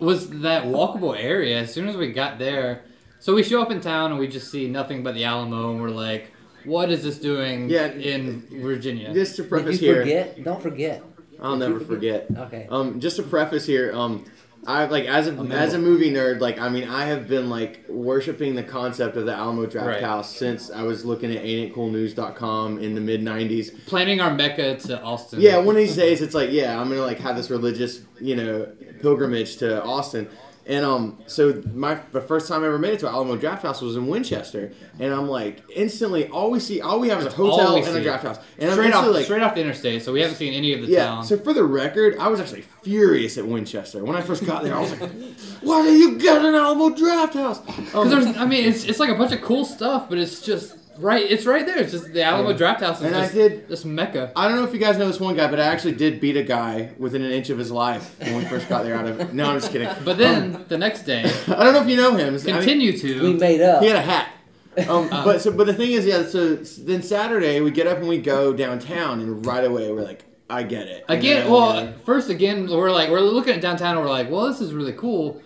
was 0.00 0.28
that 0.40 0.64
walkable 0.64 1.16
area. 1.16 1.60
As 1.60 1.72
soon 1.72 1.86
as 1.88 1.96
we 1.96 2.10
got 2.10 2.40
there, 2.40 2.82
so 3.20 3.34
we 3.36 3.44
show 3.44 3.62
up 3.62 3.70
in 3.70 3.80
town 3.80 4.10
and 4.10 4.18
we 4.18 4.26
just 4.26 4.50
see 4.50 4.66
nothing 4.68 5.04
but 5.04 5.14
the 5.14 5.22
Alamo, 5.24 5.70
and 5.70 5.80
we're 5.80 5.90
like, 5.90 6.32
"What 6.68 6.90
is 6.90 7.02
this 7.02 7.18
doing 7.18 7.68
Yeah, 7.70 7.86
in 7.86 8.46
Virginia?" 8.62 9.12
Just 9.12 9.36
to 9.36 9.42
Did 9.42 9.48
preface 9.48 9.80
you 9.82 9.88
here, 9.92 10.02
forget? 10.02 10.44
Don't 10.44 10.62
forget. 10.62 11.02
I'll 11.40 11.58
Did 11.58 11.68
never 11.68 11.80
forget. 11.80 12.26
Okay. 12.36 12.66
Um, 12.70 13.00
just 13.00 13.16
to 13.16 13.22
preface 13.22 13.64
here, 13.66 13.92
um, 13.94 14.24
I 14.66 14.86
like 14.86 15.04
as 15.04 15.28
a 15.28 15.30
Remember. 15.30 15.54
as 15.54 15.72
a 15.72 15.78
movie 15.78 16.10
nerd, 16.12 16.40
like 16.40 16.58
I 16.60 16.68
mean, 16.68 16.88
I 16.88 17.04
have 17.06 17.28
been 17.28 17.48
like 17.48 17.84
worshiping 17.88 18.54
the 18.56 18.62
concept 18.64 19.16
of 19.16 19.24
the 19.24 19.32
Alamo 19.32 19.66
Draft 19.66 19.86
Right. 19.86 20.02
House 20.02 20.34
since 20.36 20.68
I 20.70 20.82
was 20.82 21.04
looking 21.04 21.30
at 21.34 21.42
AintItCoolNews.com 21.44 22.78
in 22.80 22.94
the 22.94 23.00
mid 23.00 23.22
'90s. 23.22 23.86
Planning 23.86 24.20
our 24.20 24.34
Mecca 24.34 24.76
to 24.76 25.00
Austin. 25.00 25.40
Yeah, 25.40 25.58
one 25.58 25.76
of 25.76 25.80
these 25.80 25.96
days 25.96 26.20
it's 26.20 26.34
like, 26.34 26.50
yeah, 26.50 26.78
I'm 26.78 26.88
gonna 26.88 27.02
like 27.02 27.20
have 27.20 27.36
this 27.36 27.50
religious, 27.50 28.00
you 28.20 28.36
know, 28.36 28.66
pilgrimage 29.00 29.56
to 29.58 29.82
Austin. 29.84 30.28
And 30.68 30.84
um, 30.84 31.18
so 31.26 31.62
my 31.72 31.94
the 32.12 32.20
first 32.20 32.46
time 32.46 32.62
I 32.62 32.66
ever 32.66 32.78
made 32.78 32.92
it 32.92 33.00
to 33.00 33.08
Alamo 33.08 33.38
Drafthouse 33.38 33.80
was 33.80 33.96
in 33.96 34.06
Winchester, 34.06 34.70
and 35.00 35.14
I'm 35.14 35.26
like 35.26 35.62
instantly 35.74 36.28
all 36.28 36.50
we 36.50 36.60
see, 36.60 36.82
all 36.82 37.00
we 37.00 37.08
have 37.08 37.20
is 37.20 37.24
a 37.26 37.30
hotel 37.30 37.74
and 37.74 37.96
a 37.96 38.02
draft 38.02 38.24
house, 38.24 38.38
and 38.58 38.70
I'm 38.70 38.76
straight 38.76 38.92
off, 38.92 39.06
like, 39.06 39.24
straight 39.24 39.40
off 39.40 39.54
the 39.54 39.62
interstate, 39.62 40.02
so 40.02 40.12
we 40.12 40.20
haven't 40.20 40.36
seen 40.36 40.52
any 40.52 40.74
of 40.74 40.82
the 40.82 40.88
yeah. 40.88 41.06
town. 41.06 41.24
So 41.24 41.38
for 41.38 41.54
the 41.54 41.64
record, 41.64 42.18
I 42.18 42.28
was 42.28 42.38
actually 42.38 42.66
furious 42.82 43.38
at 43.38 43.46
Winchester 43.46 44.04
when 44.04 44.14
I 44.14 44.20
first 44.20 44.44
got 44.44 44.62
there. 44.62 44.74
I 44.74 44.80
was 44.80 45.00
like, 45.00 45.10
"Why 45.62 45.82
do 45.82 45.90
you 45.90 46.18
get 46.18 46.44
an 46.44 46.54
Alamo 46.54 46.90
Drafthouse?" 46.90 47.64
Because 47.88 47.94
Um, 47.94 48.10
there's, 48.10 48.36
I 48.36 48.44
mean, 48.44 48.66
it's, 48.68 48.84
it's 48.84 48.98
like 48.98 49.08
a 49.08 49.14
bunch 49.14 49.32
of 49.32 49.40
cool 49.40 49.64
stuff, 49.64 50.10
but 50.10 50.18
it's 50.18 50.42
just 50.42 50.76
right. 50.98 51.24
It's 51.30 51.46
right 51.46 51.64
there. 51.66 51.78
It's 51.78 51.92
just 51.92 52.12
the 52.12 52.22
Alamo 52.22 52.50
Yeah. 52.50 52.56
Draft 52.56 52.80
House 52.80 52.98
is 53.00 53.06
And 53.06 53.16
I 53.16 53.20
just 53.22 53.34
did- 53.34 53.68
this 53.68 53.84
Mecca. 53.84 54.32
I 54.36 54.48
don't 54.48 54.56
know 54.56 54.64
if 54.64 54.72
you 54.72 54.78
guys 54.80 54.98
know 54.98 55.06
this 55.06 55.20
one 55.20 55.36
guy, 55.36 55.48
but 55.48 55.58
I 55.60 55.64
actually 55.64 55.92
did 55.94 56.20
beat 56.20 56.36
a 56.36 56.42
guy 56.42 56.90
within 56.98 57.22
an 57.22 57.30
inch 57.32 57.50
of 57.50 57.58
his 57.58 57.70
life 57.70 58.14
when 58.20 58.36
we 58.36 58.44
first 58.44 58.68
got 58.68 58.84
there. 58.84 58.94
Out 58.94 59.06
of 59.06 59.34
no, 59.38 59.46
I'm 59.50 59.58
just 59.60 59.72
kidding. 59.72 59.88
But 60.04 60.18
then 60.18 60.64
the 60.68 60.78
next 60.78 61.02
day, 61.02 61.24
I 61.48 61.64
don't 61.64 61.72
know 61.74 61.82
if 61.82 61.88
you 61.88 61.96
know 61.96 62.14
him. 62.14 62.34
I 62.34 62.36
mean, 62.38 62.40
continue 62.44 62.92
We 63.22 63.34
made 63.34 63.60
up. 63.60 63.82
He 63.82 63.88
had 63.88 63.96
a 63.96 64.02
hat. 64.02 64.28
Um, 64.88 65.08
Uh. 65.12 65.24
but 65.24 65.40
so, 65.40 65.50
but 65.50 65.66
the 65.66 65.74
thing 65.74 65.90
is, 65.92 66.06
yeah. 66.06 66.24
So 66.24 66.54
then 66.56 67.02
Saturday 67.02 67.60
we 67.60 67.70
get 67.70 67.86
up 67.86 67.98
and 67.98 68.08
we 68.08 68.18
go 68.18 68.52
downtown, 68.52 69.20
and 69.20 69.44
right 69.44 69.64
away 69.64 69.90
we're 69.90 70.02
like, 70.04 70.24
I 70.50 70.62
get 70.62 70.86
it. 70.86 71.04
You 71.08 71.14
Again, 71.16 71.46
know, 71.46 71.52
well, 71.52 71.84
yeah. 71.84 71.92
first 72.06 72.30
again, 72.30 72.68
we're 72.70 72.90
like 72.90 73.10
we're 73.10 73.20
looking 73.20 73.54
at 73.54 73.60
downtown, 73.60 73.96
and 73.96 74.04
we're 74.04 74.10
like, 74.10 74.30
well, 74.30 74.46
this 74.48 74.60
is 74.60 74.72
really 74.72 74.92
cool. 74.92 75.42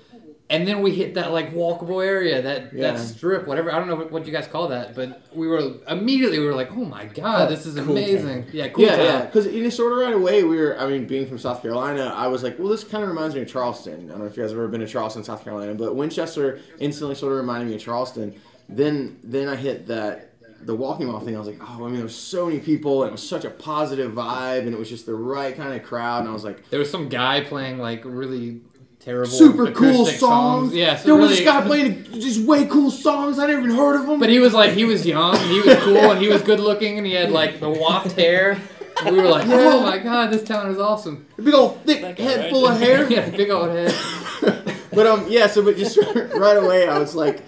And 0.53 0.69
then 0.69 0.83
we 0.83 0.91
hit 0.95 1.15
that 1.15 1.33
like 1.33 1.55
walkable 1.55 2.05
area, 2.05 2.43
that 2.43 2.75
Yeah. 2.75 2.93
that 2.93 2.99
strip, 3.01 3.47
whatever. 3.47 3.73
I 3.73 3.79
don't 3.79 3.89
know 3.89 3.97
what, 3.97 4.13
what 4.13 4.27
you 4.27 4.33
guys 4.33 4.47
call 4.47 4.69
that, 4.69 4.95
but 4.95 5.23
we 5.35 5.49
were 5.49 5.77
immediately 5.89 6.39
we 6.39 6.45
were 6.47 6.55
like, 6.55 6.71
oh 6.73 6.85
my 6.85 7.07
god, 7.07 7.49
this 7.49 7.65
is 7.65 7.75
Cool 7.77 7.93
amazing. 7.97 8.45
Yeah, 8.53 8.69
cool 8.69 8.85
yeah, 8.85 8.97
town. 8.97 9.05
yeah. 9.07 9.25
Because 9.25 9.47
you 9.47 9.63
know, 9.63 9.71
sort 9.71 9.93
of 9.95 9.99
right 9.99 10.13
away 10.15 10.45
we 10.45 10.59
were. 10.59 10.79
I 10.79 10.87
mean, 10.87 11.07
being 11.07 11.27
from 11.27 11.39
South 11.39 11.63
Carolina, 11.63 12.13
I 12.15 12.27
was 12.27 12.43
like, 12.43 12.59
well, 12.59 12.69
this 12.69 12.85
kind 12.85 13.03
of 13.03 13.09
reminds 13.09 13.35
me 13.35 13.41
of 13.41 13.49
Charleston. 13.49 14.05
I 14.07 14.13
don't 14.13 14.19
know 14.21 14.27
if 14.27 14.37
you 14.37 14.43
guys 14.43 14.51
have 14.51 14.59
ever 14.59 14.69
been 14.69 14.81
to 14.83 14.87
Charleston, 14.87 15.25
South 15.25 15.43
Carolina, 15.43 15.75
but 15.75 15.97
Winchester 15.97 16.61
instantly 16.79 17.15
sort 17.15 17.33
of 17.33 17.39
reminded 17.39 17.69
me 17.71 17.75
of 17.77 17.81
Charleston. 17.81 18.35
Then, 18.69 19.19
then 19.25 19.49
I 19.49 19.57
hit 19.57 19.87
that 19.87 20.35
the 20.65 20.75
walking 20.75 21.09
mall 21.09 21.21
thing. 21.21 21.35
I 21.35 21.39
was 21.39 21.49
like, 21.49 21.59
oh, 21.61 21.85
I 21.85 21.87
mean, 21.87 21.95
there 21.97 22.05
was 22.05 22.15
so 22.15 22.47
many 22.47 22.61
people, 22.61 23.03
and 23.03 23.09
it 23.09 23.13
was 23.13 23.27
such 23.27 23.45
a 23.45 23.51
positive 23.51 24.13
vibe, 24.13 24.61
and 24.61 24.73
it 24.75 24.79
was 24.79 24.89
just 24.89 25.07
the 25.07 25.15
right 25.15 25.57
kind 25.57 25.75
of 25.75 25.83
crowd, 25.83 26.21
and 26.21 26.29
I 26.29 26.33
was 26.33 26.45
like. 26.45 26.69
There 26.71 26.79
was 26.79 26.91
some 26.91 27.09
guy 27.09 27.41
playing 27.41 27.79
like 27.79 28.05
really 28.05 28.61
terrible, 29.05 29.31
super 29.31 29.71
cool 29.73 30.03
acoustic 30.03 30.21
songs. 30.21 30.75
Yeah, 30.75 30.97
so 30.97 31.05
there 31.07 31.15
was 31.15 31.31
really, 31.31 31.45
this 31.45 31.45
guy 31.45 31.67
playing 31.67 32.05
just 32.21 32.45
way 32.47 32.67
cool 32.67 32.91
songs. 32.91 33.39
I 33.39 33.47
never 33.47 33.61
even 33.61 33.77
heard 33.77 34.01
of 34.01 34.09
him. 34.09 34.21
But 34.21 34.31
he 34.31 34.39
was 34.39 34.55
like, 34.55 34.73
he 34.73 34.85
was 34.85 35.05
young, 35.07 35.37
and 35.37 35.51
he 35.51 35.61
was 35.61 35.79
cool, 35.81 35.97
and 35.97 36.21
he 36.21 36.29
was 36.29 36.43
good 36.43 36.61
looking, 36.61 36.99
and 36.99 37.07
he 37.07 37.13
had 37.13 37.31
like 37.31 37.61
the 37.61 37.71
waft 37.71 38.13
hair. 38.13 38.61
We 39.05 39.13
were 39.13 39.29
like, 39.29 39.49
oh 39.49 39.83
my 39.83 39.99
god, 39.99 40.31
this 40.31 40.45
town 40.45 40.71
is 40.71 40.79
awesome. 40.79 41.27
a 41.39 41.43
big 41.43 41.55
old 41.55 41.83
thick 41.83 42.19
head 42.19 42.51
full 42.51 42.69
of 42.69 42.79
hair. 42.79 43.09
yeah, 43.11 43.29
big 43.31 43.51
old 43.51 43.71
head. 43.71 43.95
but 44.93 45.07
um, 45.07 45.27
yeah. 45.29 45.47
So, 45.47 45.65
but 45.65 45.77
just 45.77 45.97
right 46.35 46.57
away, 46.57 46.87
I 46.87 46.99
was 46.99 47.15
like, 47.15 47.43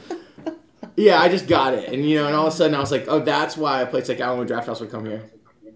yeah, 0.97 1.21
I 1.21 1.29
just 1.29 1.47
got 1.47 1.75
it, 1.75 1.93
and 1.93 2.09
you 2.09 2.17
know, 2.17 2.27
and 2.27 2.35
all 2.35 2.47
of 2.47 2.53
a 2.53 2.57
sudden, 2.57 2.75
I 2.75 2.81
was 2.81 2.91
like, 2.91 3.05
oh, 3.09 3.21
that's 3.21 3.57
why 3.57 3.83
a 3.83 3.87
place 3.87 4.09
like 4.09 4.21
Alamo 4.21 4.45
Drafthouse 4.45 4.81
would 4.81 4.91
come 4.91 5.07
here. 5.07 5.31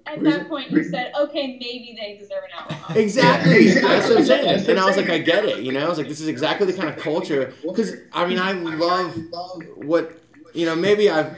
At 0.09 0.21
Reason- 0.23 0.41
that 0.41 0.49
point, 0.49 0.71
you 0.71 0.83
said, 0.85 1.13
okay, 1.21 1.59
maybe 1.61 1.97
they 2.01 2.17
deserve 2.17 2.43
an 2.45 2.51
outlaw. 2.59 2.95
Exactly. 2.95 3.69
That's 3.75 4.09
what 4.09 4.19
I'm 4.19 4.25
saying. 4.25 4.71
And 4.71 4.81
I 4.81 4.87
was 4.87 4.97
like, 4.97 5.11
I 5.11 5.19
get 5.19 5.45
it. 5.45 5.63
You 5.63 5.73
know, 5.73 5.85
I 5.85 5.89
was 5.89 5.99
like, 5.99 6.09
this 6.09 6.21
is 6.21 6.29
exactly 6.29 6.67
the 6.67 6.73
kind 6.73 6.89
of 6.89 6.97
culture. 6.97 7.53
Because 7.63 7.95
I 8.13 8.27
mean, 8.27 8.39
I 8.39 8.53
love 8.53 9.15
what 9.77 10.19
you 10.55 10.65
know. 10.65 10.75
Maybe 10.75 11.11
I've, 11.11 11.35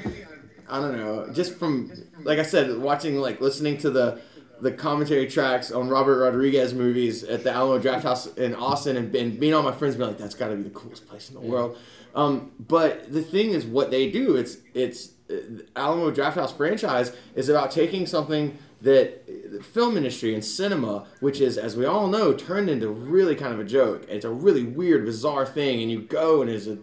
I 0.69 0.81
don't 0.81 0.97
know, 0.97 1.29
just 1.33 1.57
from 1.59 1.91
like 2.23 2.39
I 2.39 2.43
said, 2.43 2.79
watching 2.79 3.17
like 3.17 3.41
listening 3.41 3.79
to 3.79 3.91
the 3.91 4.21
the 4.61 4.73
commentary 4.73 5.27
tracks 5.27 5.71
on 5.71 5.89
Robert 5.89 6.19
Rodriguez 6.19 6.75
movies 6.75 7.25
at 7.25 7.45
the 7.45 7.53
Alamo 7.53 7.83
Drafthouse 7.83 8.37
in 8.37 8.55
Austin, 8.55 8.97
and, 8.97 9.15
and 9.15 9.39
being 9.41 9.55
all 9.55 9.63
my 9.63 9.73
friends 9.73 9.97
being 9.97 10.09
like, 10.09 10.19
"That's 10.19 10.35
got 10.35 10.49
to 10.49 10.57
be 10.57 10.63
the 10.63 10.71
coolest 10.71 11.09
place 11.09 11.29
in 11.29 11.35
the 11.35 11.41
world." 11.41 11.77
Um, 12.15 12.53
but 12.59 13.13
the 13.13 13.23
thing 13.23 13.51
is, 13.51 13.65
what 13.65 13.91
they 13.91 14.11
do, 14.11 14.37
it's 14.37 14.59
it's 14.75 15.11
uh, 15.31 15.63
Alamo 15.77 16.11
Drafthouse 16.11 16.57
franchise 16.57 17.13
is 17.35 17.49
about 17.49 17.71
taking 17.71 18.07
something 18.07 18.59
that 18.83 19.27
the 19.53 19.63
film 19.63 19.97
industry 19.97 20.35
and 20.35 20.45
cinema, 20.45 21.07
which 21.21 21.41
is, 21.41 21.59
as 21.59 21.77
we 21.77 21.85
all 21.85 22.09
know, 22.09 22.33
turned 22.33 22.71
into 22.71 22.89
really 22.89 23.35
kind 23.35 23.53
of 23.53 23.61
a 23.61 23.65
joke. 23.65 24.07
It's 24.09 24.25
a 24.25 24.31
really 24.31 24.65
weird, 24.65 25.05
bizarre 25.05 25.47
thing, 25.47 25.83
and 25.83 25.91
you 25.91 26.01
go 26.01 26.41
and 26.41 26.51
it's 26.51 26.67
a, 26.67 26.79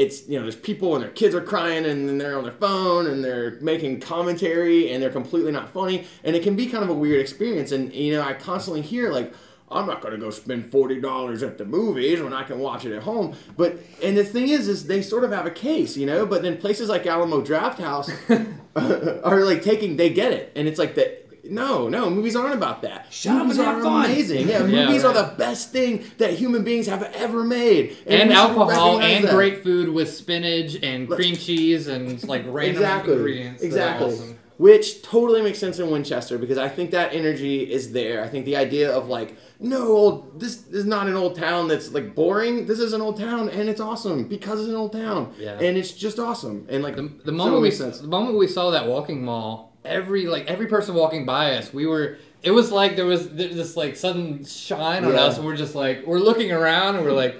it's 0.00 0.26
you 0.26 0.36
know 0.36 0.42
there's 0.42 0.56
people 0.56 0.94
and 0.94 1.04
their 1.04 1.10
kids 1.10 1.34
are 1.34 1.42
crying 1.42 1.84
and 1.84 2.08
then 2.08 2.16
they're 2.16 2.38
on 2.38 2.44
their 2.44 2.52
phone 2.52 3.06
and 3.06 3.22
they're 3.22 3.58
making 3.60 4.00
commentary 4.00 4.90
and 4.90 5.02
they're 5.02 5.10
completely 5.10 5.52
not 5.52 5.68
funny 5.68 6.06
and 6.24 6.34
it 6.34 6.42
can 6.42 6.56
be 6.56 6.66
kind 6.66 6.82
of 6.82 6.88
a 6.88 6.94
weird 6.94 7.20
experience 7.20 7.70
and 7.70 7.92
you 7.92 8.12
know 8.14 8.22
I 8.22 8.32
constantly 8.32 8.80
hear 8.80 9.12
like 9.12 9.34
I'm 9.70 9.86
not 9.86 10.00
gonna 10.00 10.16
go 10.16 10.30
spend 10.30 10.72
forty 10.72 11.00
dollars 11.00 11.42
at 11.42 11.58
the 11.58 11.64
movies 11.64 12.20
when 12.20 12.32
I 12.32 12.42
can 12.42 12.58
watch 12.58 12.84
it 12.84 12.92
at 12.92 13.02
home. 13.04 13.36
But 13.56 13.78
and 14.02 14.16
the 14.16 14.24
thing 14.24 14.48
is, 14.48 14.66
is 14.66 14.88
they 14.88 15.00
sort 15.00 15.22
of 15.22 15.30
have 15.30 15.46
a 15.46 15.50
case, 15.50 15.96
you 15.96 16.06
know. 16.06 16.26
But 16.26 16.42
then 16.42 16.56
places 16.56 16.88
like 16.88 17.06
Alamo 17.06 17.40
Drafthouse 17.40 18.10
are 19.24 19.44
like 19.44 19.62
taking, 19.62 19.96
they 19.96 20.10
get 20.10 20.32
it, 20.32 20.50
and 20.56 20.66
it's 20.66 20.78
like 20.78 20.96
the 20.96 21.19
no, 21.50 21.88
no, 21.88 22.08
movies 22.10 22.36
aren't 22.36 22.54
about 22.54 22.82
that. 22.82 23.06
Shut 23.10 23.34
up 23.36 23.42
movies 23.42 23.58
and 23.58 23.66
have 23.66 23.78
are 23.78 23.82
fun. 23.82 24.04
amazing. 24.06 24.48
Yeah, 24.48 24.64
Yeah, 24.66 24.86
movies 24.86 25.04
are 25.04 25.12
the 25.12 25.34
best 25.36 25.72
thing 25.72 26.04
that 26.18 26.34
human 26.34 26.64
beings 26.64 26.86
have 26.86 27.02
ever 27.14 27.44
made. 27.44 27.96
and 28.06 28.30
should 28.30 28.38
alcohol 28.38 29.00
and 29.00 29.24
that. 29.24 29.34
great 29.34 29.62
food 29.62 29.88
with 29.88 30.10
spinach 30.12 30.76
and 30.82 31.08
Let's- 31.08 31.20
cream 31.20 31.36
cheese 31.36 31.88
and 31.88 32.22
like 32.28 32.44
random 32.46 32.76
exactly. 32.82 33.12
ingredients. 33.14 33.62
Exactly. 33.62 34.12
awesome. 34.14 34.36
Which 34.58 35.00
totally 35.00 35.40
makes 35.40 35.58
sense 35.58 35.78
in 35.78 35.90
Winchester 35.90 36.36
because 36.36 36.58
I 36.58 36.68
think 36.68 36.90
that 36.90 37.14
energy 37.14 37.62
is 37.72 37.92
there. 37.92 38.22
I 38.22 38.28
think 38.28 38.44
the 38.44 38.56
idea 38.56 38.92
of 38.94 39.08
like, 39.08 39.34
no, 39.58 39.86
old, 39.88 40.38
this 40.38 40.66
is 40.68 40.84
not 40.84 41.06
an 41.08 41.14
old 41.14 41.34
town 41.36 41.66
that's 41.66 41.92
like 41.94 42.14
boring. 42.14 42.66
This 42.66 42.78
is 42.78 42.92
an 42.92 43.00
old 43.00 43.18
town 43.18 43.48
and 43.48 43.70
it's 43.70 43.80
awesome 43.80 44.24
because 44.28 44.60
it's 44.60 44.68
an 44.68 44.74
old 44.74 44.92
town. 44.92 45.32
Yeah. 45.38 45.58
And 45.58 45.78
it's 45.78 45.92
just 45.92 46.18
awesome. 46.18 46.66
And 46.68 46.82
like, 46.82 46.96
The, 46.96 47.10
the 47.24 47.32
moment 47.32 47.56
it 47.56 47.60
we 47.62 47.70
the 47.70 48.06
moment 48.06 48.36
we 48.36 48.46
saw 48.46 48.68
that 48.70 48.86
walking 48.86 49.24
mall, 49.24 49.69
every 49.84 50.26
like 50.26 50.46
every 50.46 50.66
person 50.66 50.94
walking 50.94 51.24
by 51.24 51.56
us, 51.56 51.72
we 51.72 51.86
were. 51.86 52.18
It 52.42 52.52
was 52.52 52.72
like 52.72 52.96
there 52.96 53.04
was 53.06 53.28
this 53.30 53.76
like 53.76 53.96
sudden 53.96 54.44
shine 54.46 55.04
on 55.04 55.12
Yeah. 55.12 55.20
us, 55.24 55.36
and 55.36 55.44
we're 55.46 55.56
just 55.56 55.74
like 55.74 56.06
we're 56.06 56.18
looking 56.20 56.50
around, 56.52 56.96
and 56.96 57.04
we're 57.04 57.12
like, 57.12 57.36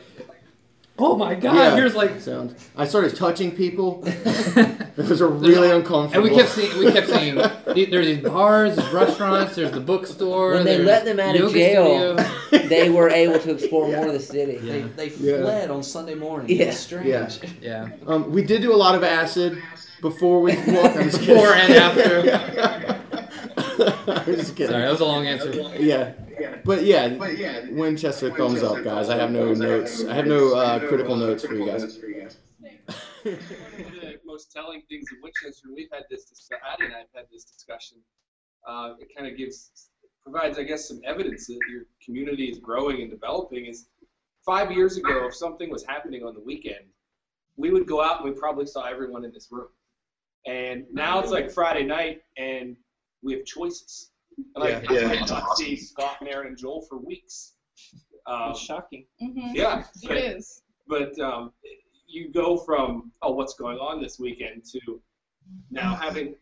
oh 0.98 1.16
my 1.16 1.34
god, 1.34 1.54
Yeah. 1.54 1.74
here's 1.76 1.94
like. 1.94 2.20
Sounds. 2.20 2.52
I 2.76 2.86
started 2.86 3.16
touching 3.16 3.50
people. 3.56 4.02
it 4.06 4.96
was 5.08 5.22
a 5.22 5.26
really 5.26 5.70
uncomfortable. 5.70 6.22
And 6.26 6.34
we 6.36 6.38
kept 6.38 6.50
seeing, 6.50 6.78
we 6.78 6.92
kept 6.92 7.08
seeing, 7.08 7.36
there's 7.90 8.06
these 8.06 8.18
bars, 8.22 8.76
there's 8.76 8.92
restaurants, 8.92 9.56
there's 9.56 9.72
the 9.72 9.80
bookstore. 9.80 10.52
When 10.52 10.66
they 10.66 10.78
let 10.78 11.06
them 11.06 11.18
out 11.18 11.34
of 11.34 11.50
jail, 11.52 12.18
studio. 12.18 12.68
they 12.68 12.90
were 12.90 13.08
able 13.08 13.38
to 13.38 13.52
explore 13.54 13.86
more 13.88 14.06
of 14.08 14.12
the 14.12 14.20
city. 14.20 14.58
They, 14.58 14.82
they 14.82 15.08
Yeah. 15.08 15.38
fled 15.40 15.70
on 15.70 15.82
Sunday 15.82 16.14
morning. 16.14 16.54
Yeah. 16.54 16.64
It 16.64 16.66
was 16.68 16.78
strange. 16.78 17.06
Yeah. 17.06 17.30
Yeah. 17.62 17.88
Um, 18.06 18.30
we 18.32 18.42
did 18.42 18.60
do 18.60 18.74
a 18.74 18.76
lot 18.76 18.94
of 18.94 19.02
acid 19.02 19.62
before 20.00 20.40
we 20.40 20.56
walked. 20.56 20.96
I'm. 20.96 21.06
Before 21.10 21.54
and 21.54 21.72
after. 21.74 23.00
I'm 24.10 24.24
just 24.26 24.56
kidding. 24.56 24.72
Sorry, 24.72 24.82
that 24.82 24.90
was 24.90 25.00
a 25.00 25.04
long 25.04 25.26
answer. 25.26 25.52
Yeah. 25.78 26.14
But 26.64 26.84
yeah, 26.84 27.16
Winchester 27.70 28.30
thumbs 28.34 28.62
up, 28.62 28.82
guys. 28.84 29.08
I 29.08 29.16
have 29.16 29.30
no 29.30 29.52
notes. 29.54 30.04
I 30.04 30.14
have 30.14 30.26
no 30.26 30.54
uh, 30.54 30.78
critical 30.88 31.16
notes 31.16 31.44
for 31.44 31.54
you 31.54 31.66
guys. 31.66 31.98
One 33.22 33.34
of 33.34 34.00
the 34.00 34.20
most 34.24 34.52
telling 34.52 34.82
things 34.88 35.06
in 35.12 35.18
Winchester, 35.22 35.68
we've 35.74 35.88
had 35.92 36.04
this, 36.10 36.24
dis- 36.24 36.48
Addie 36.52 36.86
and 36.86 36.94
I 36.94 36.98
have 36.98 37.08
had 37.14 37.24
this 37.32 37.44
discussion. 37.44 37.98
Uh, 38.66 38.94
it 38.98 39.08
kind 39.16 39.30
of 39.30 39.36
gives, 39.36 39.90
provides, 40.22 40.58
I 40.58 40.64
guess, 40.64 40.88
some 40.88 41.00
evidence 41.04 41.46
that 41.46 41.58
your 41.70 41.84
community 42.04 42.46
is 42.46 42.58
growing 42.58 43.02
and 43.02 43.10
developing. 43.10 43.66
Is 43.66 43.88
five 44.44 44.70
years 44.72 44.96
ago, 44.96 45.26
if 45.26 45.34
something 45.34 45.70
was 45.70 45.84
happening 45.84 46.24
on 46.24 46.34
the 46.34 46.40
weekend, 46.40 46.84
we 47.56 47.70
would 47.70 47.86
go 47.86 48.02
out 48.02 48.22
and 48.22 48.32
we 48.32 48.38
probably 48.38 48.66
saw 48.66 48.84
everyone 48.84 49.24
in 49.24 49.32
this 49.32 49.48
room. 49.50 49.68
And 50.46 50.84
now 50.92 51.20
it's 51.20 51.30
like 51.30 51.50
Friday 51.50 51.84
night, 51.84 52.22
and 52.36 52.76
we 53.22 53.34
have 53.34 53.44
choices. 53.44 54.10
Like 54.56 54.88
Yeah. 54.90 55.08
I 55.10 55.16
did 55.16 55.28
not 55.28 55.56
see 55.56 55.76
Scott 55.76 56.16
and 56.20 56.28
Aaron 56.28 56.48
and 56.48 56.56
Joel 56.56 56.82
for 56.82 56.98
weeks. 56.98 57.52
Um, 58.26 58.54
shocking. 58.54 59.06
Mm-hmm. 59.22 59.54
yeah, 59.54 59.84
It 60.02 60.12
is. 60.12 60.62
but 60.86 61.18
um, 61.18 61.52
you 62.06 62.30
go 62.30 62.56
from 62.56 63.12
oh 63.22 63.32
what's 63.32 63.54
going 63.54 63.78
on 63.78 64.00
this 64.02 64.18
weekend 64.18 64.64
to 64.72 65.00
now 65.70 65.94
having 65.94 66.34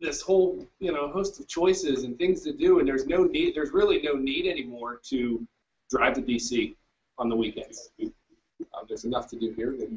this 0.00 0.20
whole 0.22 0.66
you 0.78 0.92
know 0.92 1.08
host 1.08 1.38
of 1.40 1.46
choices 1.48 2.04
and 2.04 2.16
things 2.16 2.42
to 2.42 2.52
do 2.52 2.78
and 2.78 2.88
there's 2.88 3.06
no 3.06 3.24
need 3.24 3.54
there's 3.54 3.72
really 3.72 4.00
no 4.02 4.14
need 4.14 4.46
anymore 4.46 5.00
to 5.04 5.46
drive 5.90 6.14
to 6.14 6.22
dc 6.22 6.74
on 7.18 7.28
the 7.28 7.36
weekends 7.36 7.90
um, 8.00 8.12
there's 8.88 9.04
enough 9.04 9.26
to 9.28 9.36
do 9.36 9.52
here 9.52 9.74
that 9.78 9.90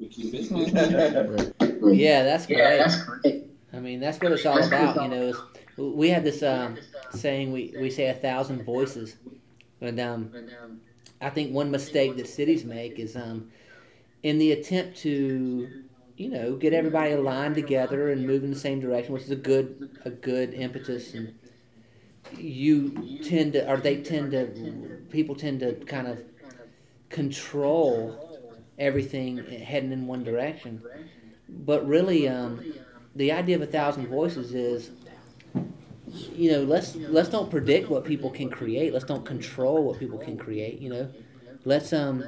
we 0.00 0.08
keep 0.08 0.32
it 0.34 1.94
Yeah, 1.94 2.22
that's 2.22 2.46
great. 2.46 3.44
I 3.72 3.78
mean, 3.78 4.00
that's 4.00 4.18
what 4.18 4.32
it's 4.32 4.46
all 4.46 4.62
about, 4.62 5.00
you 5.02 5.08
know. 5.08 5.22
Is 5.22 5.36
we 5.76 6.08
have 6.10 6.24
this 6.24 6.42
um, 6.42 6.78
saying 7.10 7.52
we, 7.52 7.74
we 7.78 7.90
say 7.90 8.08
a 8.08 8.14
thousand 8.14 8.64
voices, 8.64 9.16
and 9.80 10.00
um, 10.00 10.32
I 11.20 11.30
think 11.30 11.52
one 11.52 11.70
mistake 11.70 12.16
that 12.16 12.26
cities 12.26 12.64
make 12.64 12.98
is 12.98 13.14
um, 13.14 13.50
in 14.22 14.38
the 14.38 14.52
attempt 14.52 14.98
to 14.98 15.84
you 16.16 16.28
know 16.28 16.56
get 16.56 16.72
everybody 16.72 17.12
aligned 17.12 17.54
together 17.54 18.10
and 18.10 18.26
move 18.26 18.42
in 18.42 18.50
the 18.50 18.58
same 18.58 18.80
direction, 18.80 19.12
which 19.12 19.24
is 19.24 19.30
a 19.30 19.36
good 19.36 19.98
a 20.04 20.10
good 20.10 20.54
impetus 20.54 21.14
and. 21.14 21.34
You 22.36 23.18
tend 23.24 23.54
to, 23.54 23.68
or 23.68 23.78
they 23.78 24.02
tend 24.02 24.30
to, 24.32 25.02
people 25.10 25.34
tend 25.34 25.60
to 25.60 25.72
kind 25.86 26.06
of 26.06 26.22
control 27.08 28.29
everything 28.80 29.36
heading 29.46 29.92
in 29.92 30.06
one 30.06 30.24
direction. 30.24 30.82
But 31.48 31.86
really, 31.86 32.28
um, 32.28 32.64
the 33.14 33.30
idea 33.30 33.56
of 33.56 33.62
a 33.62 33.66
thousand 33.66 34.08
voices 34.08 34.54
is, 34.54 34.90
you 36.34 36.50
know, 36.50 36.62
let's 36.62 36.96
let's 36.96 37.28
don't 37.28 37.50
predict 37.50 37.88
what 37.88 38.04
people 38.04 38.30
can 38.30 38.50
create. 38.50 38.92
Let's 38.92 39.04
don't 39.04 39.24
control 39.24 39.84
what 39.84 40.00
people 40.00 40.18
can 40.18 40.36
create. 40.36 40.80
You 40.80 40.90
know, 40.90 41.10
let's 41.64 41.92
um, 41.92 42.24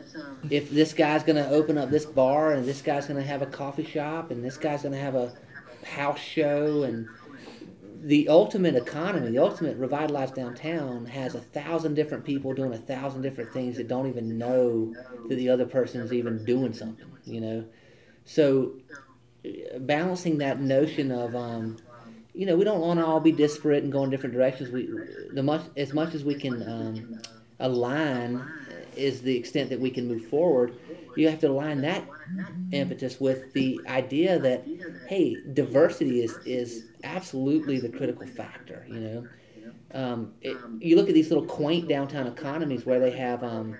if 0.50 0.70
this 0.70 0.92
guy's 0.92 1.24
gonna 1.24 1.48
open 1.48 1.78
up 1.78 1.90
this 1.90 2.04
bar 2.04 2.52
and 2.52 2.64
this 2.64 2.82
guy's 2.82 3.06
gonna 3.06 3.22
have 3.22 3.42
a 3.42 3.46
coffee 3.46 3.84
shop 3.84 4.30
and 4.30 4.44
this 4.44 4.56
guy's 4.56 4.82
gonna 4.82 4.98
have 4.98 5.14
a 5.14 5.32
house 5.84 6.20
show 6.20 6.82
and 6.84 7.08
the 8.02 8.28
ultimate 8.28 8.74
economy, 8.74 9.30
the 9.30 9.38
ultimate 9.38 9.76
revitalized 9.76 10.34
downtown 10.34 11.06
has 11.06 11.34
a 11.34 11.40
thousand 11.40 11.94
different 11.94 12.24
people 12.24 12.52
doing 12.52 12.74
a 12.74 12.78
thousand 12.78 13.22
different 13.22 13.52
things 13.52 13.76
that 13.76 13.86
don't 13.88 14.08
even 14.08 14.36
know 14.36 14.94
that 15.28 15.36
the 15.36 15.48
other 15.48 15.66
person 15.66 16.00
is 16.00 16.12
even 16.12 16.44
doing 16.44 16.72
something, 16.72 17.10
you 17.24 17.40
know. 17.40 17.64
So 18.24 18.72
balancing 19.78 20.38
that 20.38 20.60
notion 20.60 21.10
of 21.12 21.34
um, 21.34 21.76
you 22.34 22.46
know, 22.46 22.56
we 22.56 22.64
don't 22.64 22.80
want 22.80 22.98
to 22.98 23.06
all 23.06 23.20
be 23.20 23.32
disparate 23.32 23.82
and 23.82 23.92
go 23.92 24.04
in 24.04 24.10
different 24.10 24.34
directions. 24.34 24.70
We 24.70 24.88
the 25.32 25.42
much 25.42 25.62
as 25.76 25.92
much 25.92 26.14
as 26.14 26.24
we 26.24 26.34
can 26.34 26.62
um, 26.62 27.20
align 27.60 28.44
is 28.96 29.22
the 29.22 29.36
extent 29.36 29.70
that 29.70 29.80
we 29.80 29.90
can 29.90 30.08
move 30.08 30.26
forward. 30.26 30.74
You 31.16 31.28
have 31.28 31.40
to 31.40 31.48
align 31.48 31.82
that 31.82 32.04
impetus 32.72 33.20
with 33.20 33.52
the 33.52 33.80
idea 33.86 34.38
that 34.38 34.66
hey, 35.08 35.36
diversity 35.52 36.22
is 36.22 36.38
is 36.44 36.86
absolutely 37.04 37.80
the 37.80 37.88
critical 37.88 38.26
factor. 38.26 38.86
You 38.88 39.00
know, 39.00 39.28
um, 39.94 40.32
it, 40.40 40.56
you 40.78 40.96
look 40.96 41.08
at 41.08 41.14
these 41.14 41.30
little 41.30 41.46
quaint 41.46 41.88
downtown 41.88 42.26
economies 42.26 42.86
where 42.86 43.00
they 43.00 43.10
have 43.12 43.42
um, 43.42 43.76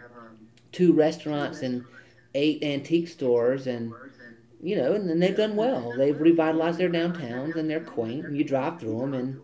two 0.72 0.92
restaurants 0.92 1.62
and 1.62 1.84
eight 2.34 2.62
antique 2.62 3.08
stores 3.08 3.66
and 3.66 3.92
you 4.62 4.76
know, 4.76 4.92
and 4.92 5.08
then 5.08 5.18
they've 5.18 5.36
done 5.36 5.56
well. 5.56 5.92
They've 5.96 6.18
revitalized 6.18 6.78
their 6.78 6.88
downtowns 6.88 7.56
and 7.56 7.68
they're 7.68 7.80
quaint. 7.80 8.26
And 8.26 8.36
you 8.36 8.44
drive 8.44 8.78
through 8.78 9.00
them, 9.00 9.14
and 9.14 9.40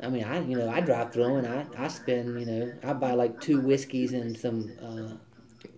I 0.00 0.10
mean, 0.10 0.24
I 0.24 0.40
you 0.44 0.56
know, 0.56 0.68
I 0.68 0.80
drive 0.80 1.12
through 1.12 1.24
them 1.24 1.44
and 1.44 1.46
I 1.46 1.84
I 1.84 1.88
spend 1.88 2.38
you 2.38 2.46
know, 2.46 2.72
I 2.82 2.92
buy 2.92 3.12
like 3.14 3.40
two 3.40 3.60
whiskeys 3.60 4.12
and 4.12 4.36
some 4.36 4.72
uh, 4.82 5.16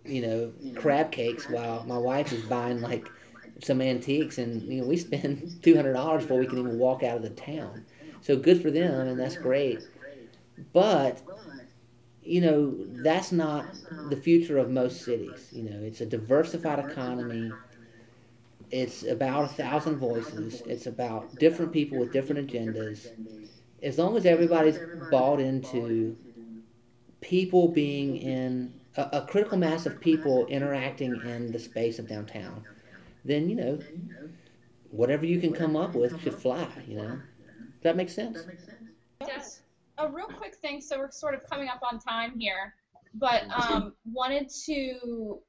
you 0.09 0.23
know 0.23 0.53
crab 0.75 1.11
cakes 1.12 1.49
while 1.49 1.85
my 1.85 1.99
wife 1.99 2.33
is 2.33 2.42
buying 2.42 2.81
like 2.81 3.12
some 3.62 3.81
antiques, 3.81 4.38
and 4.38 4.71
you 4.73 4.81
know, 4.83 4.87
we 4.87 4.97
spend 4.97 5.59
two 5.62 5.77
hundred 5.77 5.95
dollars 5.95 6.23
before 6.25 6.38
we 6.38 6.47
can 6.47 6.59
even 6.59 6.79
walk 6.79 7.03
out 7.03 7.16
of 7.16 7.23
the 7.23 7.31
town. 7.31 7.85
So 8.21 8.37
good 8.37 8.62
for 8.62 8.71
them, 8.71 9.09
and 9.09 9.19
that's 9.21 9.37
great. 9.37 9.88
But 10.73 11.23
you 12.23 12.40
know, 12.40 12.75
that's 13.03 13.33
not 13.33 13.75
the 13.90 14.16
future 14.16 14.59
of 14.59 14.71
most 14.71 15.05
cities. 15.05 15.49
You 15.53 15.62
know, 15.64 15.79
it's 15.83 16.01
a 16.01 16.07
diversified 16.07 16.79
economy. 16.79 17.59
It's 18.71 19.03
about 19.05 19.45
a 19.45 19.49
thousand 19.49 19.99
voices. 19.99 20.62
It's 20.66 20.87
about 20.87 21.38
different 21.38 21.73
people 21.73 21.99
with 21.99 22.12
different 22.12 22.49
agendas. 22.51 23.12
As 23.83 23.99
long 23.99 24.16
as 24.16 24.27
everybody's 24.27 24.81
bought 24.95 25.40
into 25.40 26.16
people 27.20 27.68
being 27.68 28.16
in 28.16 28.72
a, 28.96 29.09
a 29.12 29.26
critical 29.26 29.59
mass 29.59 29.87
of 29.87 30.00
people 30.00 30.46
interacting 30.46 31.16
in 31.22 31.52
the 31.52 31.59
space 31.59 31.98
of 31.98 32.09
downtown, 32.09 32.64
then 33.24 33.48
you 33.48 33.57
know, 33.57 33.79
whatever 34.90 35.26
you 35.26 35.40
can 35.40 35.52
come 35.52 35.76
up 35.76 35.94
with 35.94 36.20
should 36.22 36.35
fly. 36.35 36.68
You 36.87 36.96
know, 36.96 37.09
does 37.11 37.83
that 37.83 37.96
make 37.96 38.11
sense? 38.11 38.44
Just 39.26 39.62
a 39.98 40.09
real 40.09 40.26
quick 40.26 40.57
thing, 40.57 40.81
so 40.81 40.98
we're 40.98 41.11
sort 41.11 41.35
of 41.35 41.48
coming 41.48 41.68
up 41.68 41.81
on 41.83 41.98
time 41.98 42.38
here, 42.38 42.74
but 43.14 43.44
um, 43.50 43.94
wanted 44.12 44.50
to, 44.66 45.40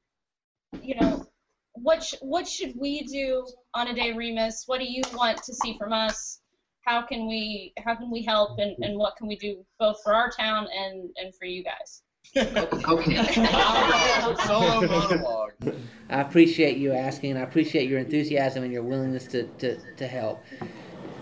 you 0.82 0.94
know, 1.00 1.26
what 1.72 2.02
sh- 2.02 2.14
what 2.20 2.48
should 2.48 2.74
we 2.76 3.02
do 3.02 3.46
on 3.74 3.86
Aday 3.86 4.16
Remus? 4.16 4.64
What 4.66 4.80
do 4.80 4.90
you 4.90 5.02
want 5.14 5.42
to 5.44 5.54
see 5.54 5.76
from 5.78 5.92
us? 5.92 6.40
How 6.82 7.02
can 7.02 7.26
we 7.26 7.72
how 7.84 7.94
can 7.94 8.10
we 8.10 8.22
help 8.22 8.58
and, 8.58 8.76
and 8.82 8.98
what 8.98 9.16
can 9.16 9.26
we 9.26 9.36
do 9.36 9.64
both 9.78 10.02
for 10.02 10.14
our 10.14 10.30
town 10.30 10.66
and, 10.74 11.10
and 11.16 11.34
for 11.34 11.44
you 11.44 11.64
guys? 11.64 12.02
Solo 14.46 14.86
monologue. 14.86 15.52
I 16.10 16.20
appreciate 16.20 16.76
you 16.76 16.92
asking, 16.92 17.36
I 17.36 17.40
appreciate 17.40 17.88
your 17.88 17.98
enthusiasm 17.98 18.64
and 18.64 18.72
your 18.72 18.82
willingness 18.82 19.26
to, 19.28 19.44
to, 19.58 19.78
to 19.96 20.06
help. 20.06 20.42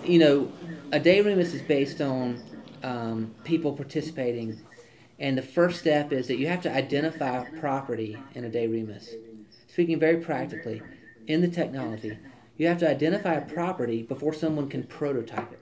You 0.04 0.18
know, 0.18 0.52
Aday 0.90 1.24
Remus 1.24 1.54
is 1.54 1.62
based 1.62 2.00
on 2.00 2.42
um, 2.82 3.34
people 3.44 3.72
participating, 3.72 4.60
and 5.18 5.36
the 5.36 5.42
first 5.42 5.80
step 5.80 6.12
is 6.12 6.28
that 6.28 6.38
you 6.38 6.46
have 6.46 6.60
to 6.62 6.72
identify 6.72 7.44
property 7.58 8.16
in 8.34 8.44
Aday 8.44 8.70
Remus. 8.70 9.14
Speaking 9.68 9.98
very 9.98 10.18
practically, 10.18 10.82
in 11.26 11.40
the 11.40 11.48
technology, 11.48 12.18
you 12.56 12.66
have 12.68 12.78
to 12.78 12.88
identify 12.90 13.34
a 13.34 13.42
property 13.42 14.02
before 14.02 14.32
someone 14.32 14.68
can 14.68 14.82
prototype 14.84 15.52
it. 15.52 15.60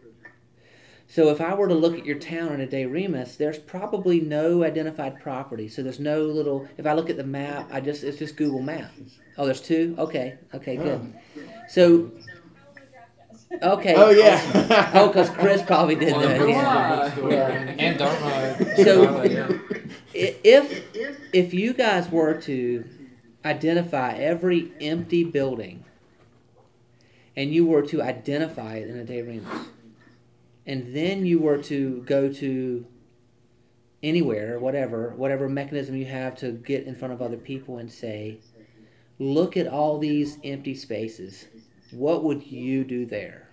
So 1.07 1.29
if 1.29 1.41
I 1.41 1.55
were 1.55 1.69
to 1.69 1.75
look 1.75 1.99
at 1.99 2.07
your 2.07 2.19
town 2.19 2.61
in 2.61 2.67
Aday 2.69 2.91
Remus, 2.91 3.37
there's 3.37 3.59
probably 3.59 4.21
no 4.21 4.65
identified 4.65 5.21
property. 5.21 5.69
So 5.69 5.83
there's 5.83 6.01
no 6.01 6.23
little. 6.23 6.67
If 6.79 6.87
I 6.87 6.95
look 6.95 7.11
at 7.11 7.17
the 7.17 7.25
map, 7.25 7.69
I 7.73 7.81
just 7.81 8.03
it's 8.05 8.19
just 8.19 8.37
Google 8.37 8.63
Maps. 8.63 9.19
Oh, 9.37 9.45
there's 9.45 9.61
two. 9.61 9.95
Okay, 9.99 10.39
okay, 10.55 10.77
good. 10.77 11.15
So. 11.69 12.11
Okay. 13.63 13.95
Oh 13.97 14.11
yeah. 14.11 14.91
Oh, 14.95 15.09
because 15.09 15.31
Chris 15.31 15.63
probably 15.63 15.95
did 15.95 16.15
that. 16.15 16.49
Yeah. 16.49 17.15
did 17.15 17.25
that. 17.25 17.31
yeah. 17.31 17.75
And 17.79 17.99
Dartmouth. 17.99 18.77
So- 18.79 19.05
Dartmouth, 19.07 19.61
If 20.15 20.83
if 21.33 21.55
you 21.55 21.73
guys 21.75 22.11
were 22.11 22.35
to 22.43 22.85
identify 23.45 24.15
every 24.15 24.73
empty 24.81 25.23
building, 25.23 25.85
and 27.37 27.53
you 27.53 27.67
were 27.67 27.83
to 27.83 28.03
identify 28.03 28.77
it 28.77 28.89
in 28.89 29.05
Aday 29.05 29.27
Remus, 29.27 29.69
and 30.67 30.95
then 30.95 31.27
you 31.27 31.39
were 31.39 31.59
to 31.59 32.03
go 32.07 32.33
to 32.33 32.87
anywhere, 34.03 34.59
whatever, 34.59 35.15
whatever 35.17 35.49
mechanism 35.49 35.97
you 35.97 36.05
have 36.05 36.37
to 36.37 36.53
get 36.53 36.87
in 36.87 36.95
front 36.95 37.13
of 37.13 37.23
other 37.23 37.37
people 37.37 37.79
and 37.79 37.91
say, 37.91 38.39
look 39.19 39.57
at 39.57 39.67
all 39.67 39.99
these 39.99 40.39
empty 40.45 40.75
spaces. 40.75 41.47
What 41.91 42.25
would 42.25 42.47
you 42.47 42.85
do 42.85 43.07
there? 43.07 43.49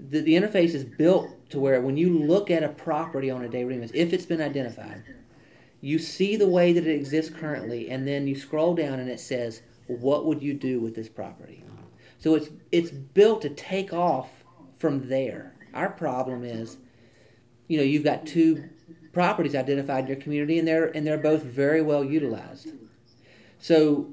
The, 0.00 0.20
the 0.20 0.34
interface 0.34 0.74
is 0.74 0.84
built 0.84 1.28
to 1.50 1.60
where 1.60 1.80
when 1.80 1.96
you 1.96 2.18
look 2.18 2.50
at 2.50 2.62
a 2.62 2.68
property 2.68 3.30
on 3.30 3.42
Aday 3.42 3.66
Remus, 3.66 3.90
if 3.94 4.12
it's 4.12 4.26
been 4.26 4.42
identified, 4.42 5.02
you 5.80 5.98
see 5.98 6.36
the 6.36 6.48
way 6.48 6.72
that 6.72 6.86
it 6.86 6.94
exists 6.94 7.30
currently, 7.30 7.90
and 7.90 8.06
then 8.06 8.26
you 8.26 8.34
scroll 8.34 8.74
down 8.74 9.00
and 9.00 9.10
it 9.10 9.20
says, 9.20 9.62
what 9.86 10.24
would 10.24 10.42
you 10.42 10.54
do 10.54 10.80
with 10.80 10.94
this 10.94 11.08
property? 11.08 11.64
So 12.22 12.36
it's 12.36 12.50
it's 12.70 12.90
built 12.92 13.42
to 13.42 13.48
take 13.48 13.92
off 13.92 14.30
from 14.76 15.08
there. 15.08 15.54
Our 15.74 15.90
problem 15.90 16.44
is, 16.44 16.76
you 17.66 17.78
know, 17.78 17.82
you've 17.82 18.04
got 18.04 18.26
two 18.26 18.68
properties 19.12 19.56
identified 19.56 20.04
in 20.04 20.06
your 20.06 20.16
community, 20.16 20.58
and 20.60 20.68
they're 20.68 20.86
and 20.96 21.04
they're 21.04 21.18
both 21.18 21.42
very 21.42 21.82
well 21.82 22.04
utilized. 22.04 22.68
So, 23.58 24.12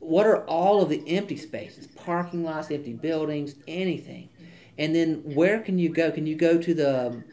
what 0.00 0.26
are 0.26 0.44
all 0.44 0.82
of 0.82 0.90
the 0.90 1.02
empty 1.08 1.38
spaces? 1.38 1.86
Parking 1.86 2.44
lots, 2.44 2.70
empty 2.70 2.92
buildings, 2.92 3.54
anything. 3.66 4.28
And 4.76 4.94
then 4.94 5.22
where 5.24 5.60
can 5.60 5.78
you 5.78 5.88
go? 5.88 6.10
Can 6.10 6.26
you 6.26 6.34
go 6.34 6.58
to 6.58 6.74
the 6.74 7.24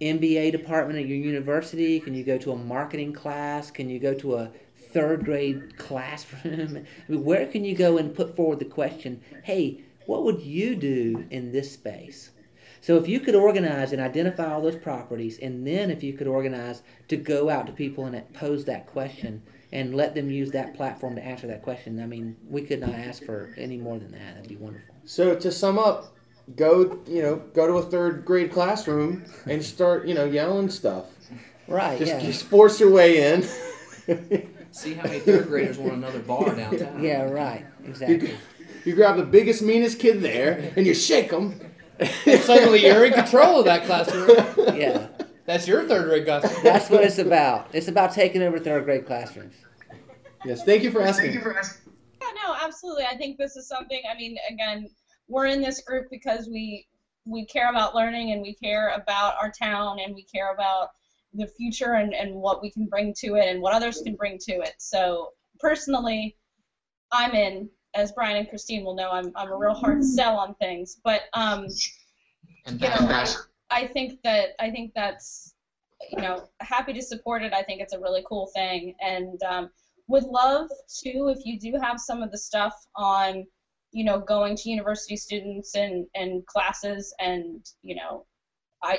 MBA 0.00 0.52
department 0.52 1.00
at 1.00 1.06
your 1.06 1.18
university? 1.18 1.98
Can 1.98 2.14
you 2.14 2.22
go 2.22 2.38
to 2.38 2.52
a 2.52 2.56
marketing 2.56 3.12
class? 3.12 3.72
Can 3.72 3.88
you 3.88 3.98
go 3.98 4.14
to 4.14 4.36
a 4.36 4.52
third 4.92 5.24
grade 5.24 5.76
classroom? 5.76 6.86
I 7.08 7.12
mean, 7.12 7.24
where 7.24 7.46
can 7.46 7.64
you 7.64 7.74
go 7.74 7.98
and 7.98 8.14
put 8.14 8.36
forward 8.36 8.58
the 8.58 8.64
question, 8.64 9.20
hey, 9.44 9.80
what 10.06 10.24
would 10.24 10.42
you 10.42 10.74
do 10.76 11.26
in 11.30 11.52
this 11.52 11.72
space? 11.72 12.30
So 12.80 12.96
if 12.96 13.06
you 13.06 13.20
could 13.20 13.36
organize 13.36 13.92
and 13.92 14.02
identify 14.02 14.52
all 14.52 14.60
those 14.60 14.76
properties, 14.76 15.38
and 15.38 15.64
then 15.64 15.90
if 15.90 16.02
you 16.02 16.14
could 16.14 16.26
organize 16.26 16.82
to 17.08 17.16
go 17.16 17.48
out 17.48 17.66
to 17.66 17.72
people 17.72 18.06
and 18.06 18.32
pose 18.32 18.64
that 18.64 18.88
question 18.88 19.42
and 19.70 19.94
let 19.94 20.14
them 20.14 20.30
use 20.30 20.50
that 20.50 20.74
platform 20.74 21.14
to 21.14 21.24
answer 21.24 21.46
that 21.46 21.62
question, 21.62 22.02
I 22.02 22.06
mean, 22.06 22.36
we 22.48 22.62
could 22.62 22.80
not 22.80 22.90
ask 22.90 23.22
for 23.24 23.54
any 23.56 23.76
more 23.76 23.98
than 24.00 24.10
that. 24.12 24.34
That'd 24.34 24.48
be 24.48 24.56
wonderful. 24.56 24.96
So 25.04 25.36
to 25.36 25.52
sum 25.52 25.78
up, 25.78 26.12
go 26.56 26.98
you 27.06 27.22
know 27.22 27.36
go 27.54 27.66
to 27.66 27.74
a 27.74 27.82
third 27.82 28.24
grade 28.24 28.50
classroom 28.52 29.24
and 29.46 29.64
start 29.64 30.06
you 30.06 30.14
know 30.14 30.24
yelling 30.24 30.68
stuff. 30.68 31.06
Right? 31.68 31.98
Just 31.98 32.12
yeah. 32.12 32.20
just 32.20 32.44
force 32.44 32.80
your 32.80 32.90
way 32.90 33.32
in. 33.32 33.46
See 34.72 34.94
how 34.94 35.04
many 35.04 35.20
third 35.20 35.46
graders 35.48 35.78
want 35.78 35.94
another 35.94 36.18
bar 36.20 36.54
downtown. 36.56 37.02
yeah. 37.02 37.22
Right. 37.24 37.66
Exactly. 37.84 38.34
You 38.84 38.94
grab 38.94 39.16
the 39.16 39.24
biggest 39.24 39.62
meanest 39.62 39.98
kid 40.00 40.22
there 40.22 40.72
and 40.76 40.86
you 40.86 40.94
shake 40.94 41.30
them. 41.30 41.60
Suddenly 42.24 42.84
you're 42.84 43.04
in 43.04 43.12
control 43.12 43.60
of 43.60 43.64
that 43.66 43.84
classroom. 43.84 44.28
Yeah. 44.76 45.08
That's 45.44 45.68
your 45.68 45.84
third 45.84 46.08
grade 46.08 46.24
classroom. 46.24 46.62
That's 46.62 46.88
what 46.90 47.04
it's 47.04 47.18
about. 47.18 47.68
It's 47.72 47.88
about 47.88 48.12
taking 48.12 48.42
over 48.42 48.58
third 48.58 48.84
grade 48.84 49.06
classrooms. 49.06 49.54
Yes. 50.44 50.64
Thank 50.64 50.82
you 50.82 50.90
for 50.90 51.02
asking. 51.02 51.32
Thank 51.32 51.44
you 51.44 51.52
for 51.52 51.58
asking. 51.58 51.92
Yeah, 52.20 52.28
no, 52.46 52.54
absolutely. 52.64 53.04
I 53.04 53.16
think 53.16 53.36
this 53.38 53.56
is 53.56 53.68
something. 53.68 54.00
I 54.10 54.16
mean, 54.16 54.36
again, 54.48 54.88
we're 55.28 55.46
in 55.46 55.60
this 55.60 55.80
group 55.82 56.06
because 56.10 56.48
we 56.48 56.86
we 57.24 57.44
care 57.46 57.70
about 57.70 57.94
learning 57.94 58.32
and 58.32 58.42
we 58.42 58.54
care 58.54 58.88
about 58.94 59.34
our 59.40 59.50
town 59.52 59.98
and 60.00 60.14
we 60.14 60.24
care 60.24 60.52
about 60.52 60.88
the 61.34 61.46
future 61.46 61.94
and, 61.94 62.14
and 62.14 62.34
what 62.34 62.62
we 62.62 62.70
can 62.70 62.86
bring 62.86 63.14
to 63.18 63.36
it 63.36 63.46
and 63.46 63.60
what 63.60 63.74
others 63.74 64.00
can 64.02 64.14
bring 64.14 64.38
to 64.38 64.60
it. 64.60 64.74
So 64.78 65.30
personally, 65.58 66.36
I'm 67.10 67.32
in. 67.32 67.68
As 67.94 68.10
Brian 68.12 68.38
and 68.38 68.48
Christine 68.48 68.84
will 68.84 68.94
know, 68.94 69.10
I'm 69.10 69.32
I'm 69.36 69.52
a 69.52 69.56
real 69.56 69.74
hard 69.74 70.02
sell 70.02 70.38
on 70.38 70.54
things, 70.54 70.98
but 71.04 71.22
um, 71.34 71.66
you 72.66 72.88
know, 72.88 72.96
I, 72.98 73.34
I 73.70 73.86
think 73.88 74.22
that 74.24 74.50
I 74.58 74.70
think 74.70 74.92
that's 74.94 75.54
you 76.10 76.22
know 76.22 76.48
happy 76.60 76.94
to 76.94 77.02
support 77.02 77.42
it. 77.42 77.52
I 77.52 77.62
think 77.62 77.82
it's 77.82 77.92
a 77.92 78.00
really 78.00 78.24
cool 78.26 78.46
thing, 78.54 78.94
and 79.00 79.42
um, 79.42 79.70
would 80.08 80.24
love 80.24 80.70
to 81.02 81.28
if 81.28 81.44
you 81.44 81.58
do 81.58 81.78
have 81.80 82.00
some 82.00 82.22
of 82.22 82.30
the 82.30 82.38
stuff 82.38 82.74
on 82.96 83.46
you 83.92 84.04
know 84.04 84.20
going 84.20 84.56
to 84.56 84.70
university 84.70 85.16
students 85.16 85.74
and 85.74 86.06
and 86.14 86.46
classes 86.46 87.14
and 87.18 87.64
you 87.82 87.94
know 87.94 88.24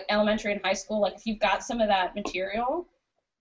elementary 0.09 0.51
and 0.51 0.61
high 0.63 0.73
school. 0.73 1.01
Like 1.01 1.15
if 1.15 1.25
you've 1.25 1.39
got 1.39 1.63
some 1.63 1.81
of 1.81 1.87
that 1.87 2.15
material, 2.15 2.87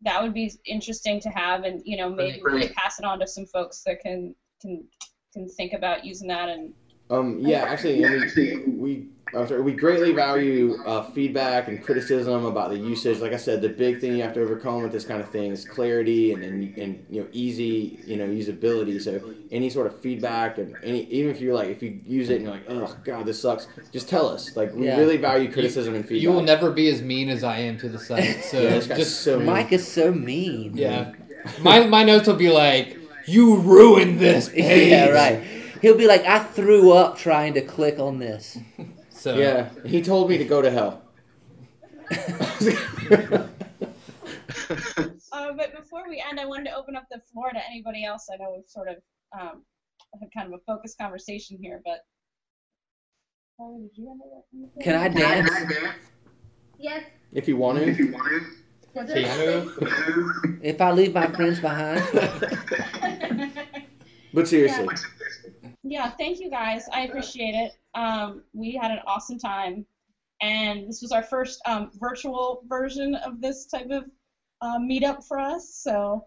that 0.03 0.21
would 0.21 0.35
be 0.35 0.53
interesting 0.67 1.21
to 1.21 1.29
have, 1.31 1.65
and 1.65 1.81
you 1.85 1.97
know 1.97 2.09
maybe 2.09 2.41
pass 2.77 2.99
it 2.99 3.05
on 3.05 3.19
to 3.21 3.27
some 3.27 3.47
folks 3.47 3.83
that 3.87 4.01
can 4.01 4.35
can 4.61 4.85
can 5.33 5.49
think 5.49 5.73
about 5.73 6.05
using 6.05 6.29
that 6.29 6.49
and 6.49 6.73
Um, 7.12 7.38
yeah, 7.40 7.64
actually, 7.64 8.03
and 8.03 8.33
we, 8.35 8.66
we, 8.66 9.07
sorry, 9.46 9.61
we 9.61 9.72
greatly 9.72 10.12
value 10.12 10.83
uh, 10.87 11.03
feedback 11.11 11.68
and 11.68 11.83
criticism 11.85 12.46
about 12.46 12.70
the 12.70 12.79
usage. 12.79 13.18
Like 13.18 13.35
I 13.35 13.37
said, 13.37 13.61
the 13.61 13.68
big 13.68 14.01
thing 14.01 14.16
you 14.16 14.22
have 14.22 14.33
to 14.35 14.40
overcome 14.40 14.83
with 14.83 14.92
this 14.92 15.05
kind 15.05 15.20
of 15.20 15.29
thing 15.29 15.53
is 15.53 15.66
clarity 15.66 16.33
and, 16.33 16.42
and, 16.42 16.79
and 16.79 17.07
you 17.11 17.20
know 17.20 17.29
easy 17.33 18.01
you 18.07 18.16
know 18.16 18.27
usability. 18.27 18.98
So 19.01 19.20
any 19.51 19.68
sort 19.68 19.87
of 19.88 20.01
feedback 20.01 20.57
and 20.57 20.75
any 20.83 21.05
even 21.05 21.31
if 21.31 21.40
you're 21.42 21.55
like 21.55 21.68
if 21.68 21.83
you 21.83 22.01
use 22.07 22.31
it 22.31 22.37
and 22.37 22.44
you're 22.44 22.53
like 22.55 22.64
oh 22.68 22.96
god 23.05 23.27
this 23.27 23.42
sucks, 23.42 23.66
just 23.92 24.09
tell 24.09 24.27
us. 24.29 24.57
Like 24.57 24.72
we 24.75 24.87
Yeah. 24.87 24.98
really 24.98 25.18
value 25.18 25.53
criticism 25.53 25.94
and 25.94 26.05
feedback. 26.09 26.22
You 26.22 26.33
will 26.33 26.42
never 26.42 26.70
be 26.70 26.88
as 26.88 27.03
mean 27.03 27.29
as 27.29 27.44
I 27.44 27.59
am 27.59 27.77
to 27.79 27.88
the 27.90 27.98
site. 27.98 28.42
So 28.51 28.62
Yeah, 28.62 28.70
this 28.70 28.87
just 28.87 29.20
so 29.20 29.37
mean. 29.37 29.46
Mike 29.46 29.72
is 29.72 29.87
so 29.87 30.12
mean. 30.12 30.72
yeah. 30.77 31.12
My 31.61 31.85
my 31.87 32.05
notes 32.05 32.27
will 32.29 32.37
be 32.37 32.51
like, 32.51 32.96
"You 33.27 33.57
ruined 33.59 34.18
this 34.20 34.48
page." 34.64 34.90
Yeah, 34.92 35.09
right. 35.09 35.42
He'll 35.83 35.99
be 35.99 36.07
like, 36.07 36.25
I 36.25 36.38
threw 36.38 36.92
up 36.92 37.18
trying 37.18 37.55
to 37.55 37.61
click 37.61 37.99
on 37.99 38.18
this. 38.18 38.57
So 39.11 39.37
Yeah, 39.37 39.68
he 39.87 40.03
told 40.03 40.29
me 40.31 40.38
to 40.38 40.45
go 40.45 40.61
to 40.62 40.71
hell. 40.71 41.03
Uh, 45.33 45.53
but 45.57 45.75
before 45.75 46.09
we 46.09 46.23
end, 46.29 46.38
I 46.38 46.45
wanted 46.45 46.71
to 46.71 46.77
open 46.77 46.95
up 46.97 47.05
the 47.11 47.21
floor 47.33 47.51
to 47.51 47.66
anybody 47.66 48.05
else. 48.05 48.29
I 48.33 48.37
know 48.37 48.53
we've 48.57 48.68
sort 48.68 48.88
of 48.88 48.97
um, 49.38 49.64
had 50.21 50.29
kind 50.35 50.53
of 50.53 50.61
a 50.61 50.62
focused 50.66 50.99
conversation 50.99 51.59
here, 51.61 51.81
but. 51.85 52.01
Charlie, 53.57 53.83
did 53.83 53.97
you 53.97 54.09
have 54.09 54.18
anything? 54.53 54.83
Can 54.83 54.95
I 54.97 55.09
dance? 55.09 55.51
Yes. 56.79 57.05
if 57.33 57.49
you 57.49 57.57
want 57.57 57.79
to. 57.79 57.92
Keanu, 58.95 60.59
If 60.62 60.81
I 60.81 60.90
leave 60.90 61.14
my 61.14 61.29
friends 61.29 61.61
behind? 61.61 62.03
But 64.35 64.49
seriously, 64.49 64.87
yeah, 64.87 65.42
thank 66.18 66.40
you 66.40 66.51
guys. 66.51 66.87
I 66.92 67.03
appreciate 67.03 67.55
it. 67.55 67.73
Um, 67.95 68.42
we 68.53 68.73
had 68.75 68.90
an 68.90 69.01
awesome 69.07 69.38
time, 69.38 69.85
and 70.40 70.88
this 70.88 71.03
was 71.03 71.12
our 71.12 71.23
first 71.23 71.61
um, 71.66 71.90
virtual 72.01 72.62
version 72.68 73.14
of 73.16 73.40
this 73.40 73.66
type 73.66 73.90
of 73.90 74.05
uh, 74.61 74.79
meetup 74.79 75.25
for 75.25 75.38
us. 75.38 75.75
So 75.75 76.27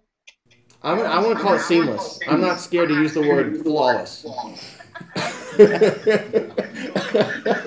I'm 0.83 0.99
I 0.99 1.19
want 1.19 1.37
to 1.37 1.43
call 1.43 1.53
it 1.53 1.61
seamless. 1.61 2.19
I'm 2.27 2.41
not 2.41 2.59
scared 2.59 2.89
to 2.89 2.95
use 2.95 3.13
the 3.13 3.21
word 3.21 3.61
flawless. 3.63 4.25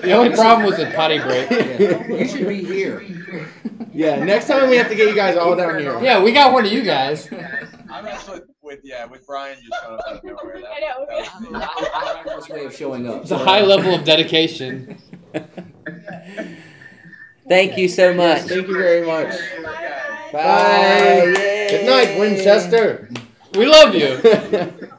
The 0.01 0.11
only 0.13 0.35
problem 0.35 0.65
was 0.67 0.77
the 0.77 0.91
potty 0.95 1.19
break. 1.19 1.49
Yeah. 1.49 2.07
You 2.07 2.27
should 2.27 2.47
be 2.47 2.63
here. 2.63 3.03
Yeah, 3.93 4.23
next 4.23 4.47
time 4.47 4.69
we 4.69 4.77
have 4.77 4.89
to 4.89 4.95
get 4.95 5.09
you 5.09 5.15
guys 5.15 5.37
all 5.37 5.55
down 5.55 5.79
here. 5.79 5.99
Yeah, 6.01 6.21
we 6.21 6.31
got 6.31 6.53
one 6.53 6.65
of 6.65 6.71
you 6.71 6.83
guys. 6.83 7.29
I'm 7.89 8.05
actually 8.05 8.41
with 8.69 8.79
yeah 8.83 9.05
with 9.05 9.25
Brian 9.25 9.57
just 9.61 9.73
showing 9.81 9.99
up 9.99 10.05
out 10.07 10.15
of 10.17 10.23
nowhere. 10.23 10.61
That, 10.61 10.69
I 10.71 10.79
know, 10.79 11.05
that 11.07 12.25
was 12.25 12.27
me. 12.27 12.31
First 12.31 12.49
way 12.49 12.65
of 12.65 12.75
showing 12.75 13.07
up. 13.07 13.21
It's 13.23 13.31
a 13.31 13.37
high 13.37 13.61
level 13.61 13.95
of 13.95 14.03
dedication. 14.03 15.01
Thank 17.47 17.77
you 17.79 17.87
so 17.87 18.13
much. 18.13 18.43
Thank 18.43 18.67
you 18.67 18.77
very 18.77 19.05
much. 19.05 19.33
Bye. 20.31 21.33
Yay. 21.35 21.67
Good 21.71 21.85
night, 21.87 22.19
Winchester. 22.19 23.09
We 23.55 23.65
love 23.65 23.95
you. 23.95 24.89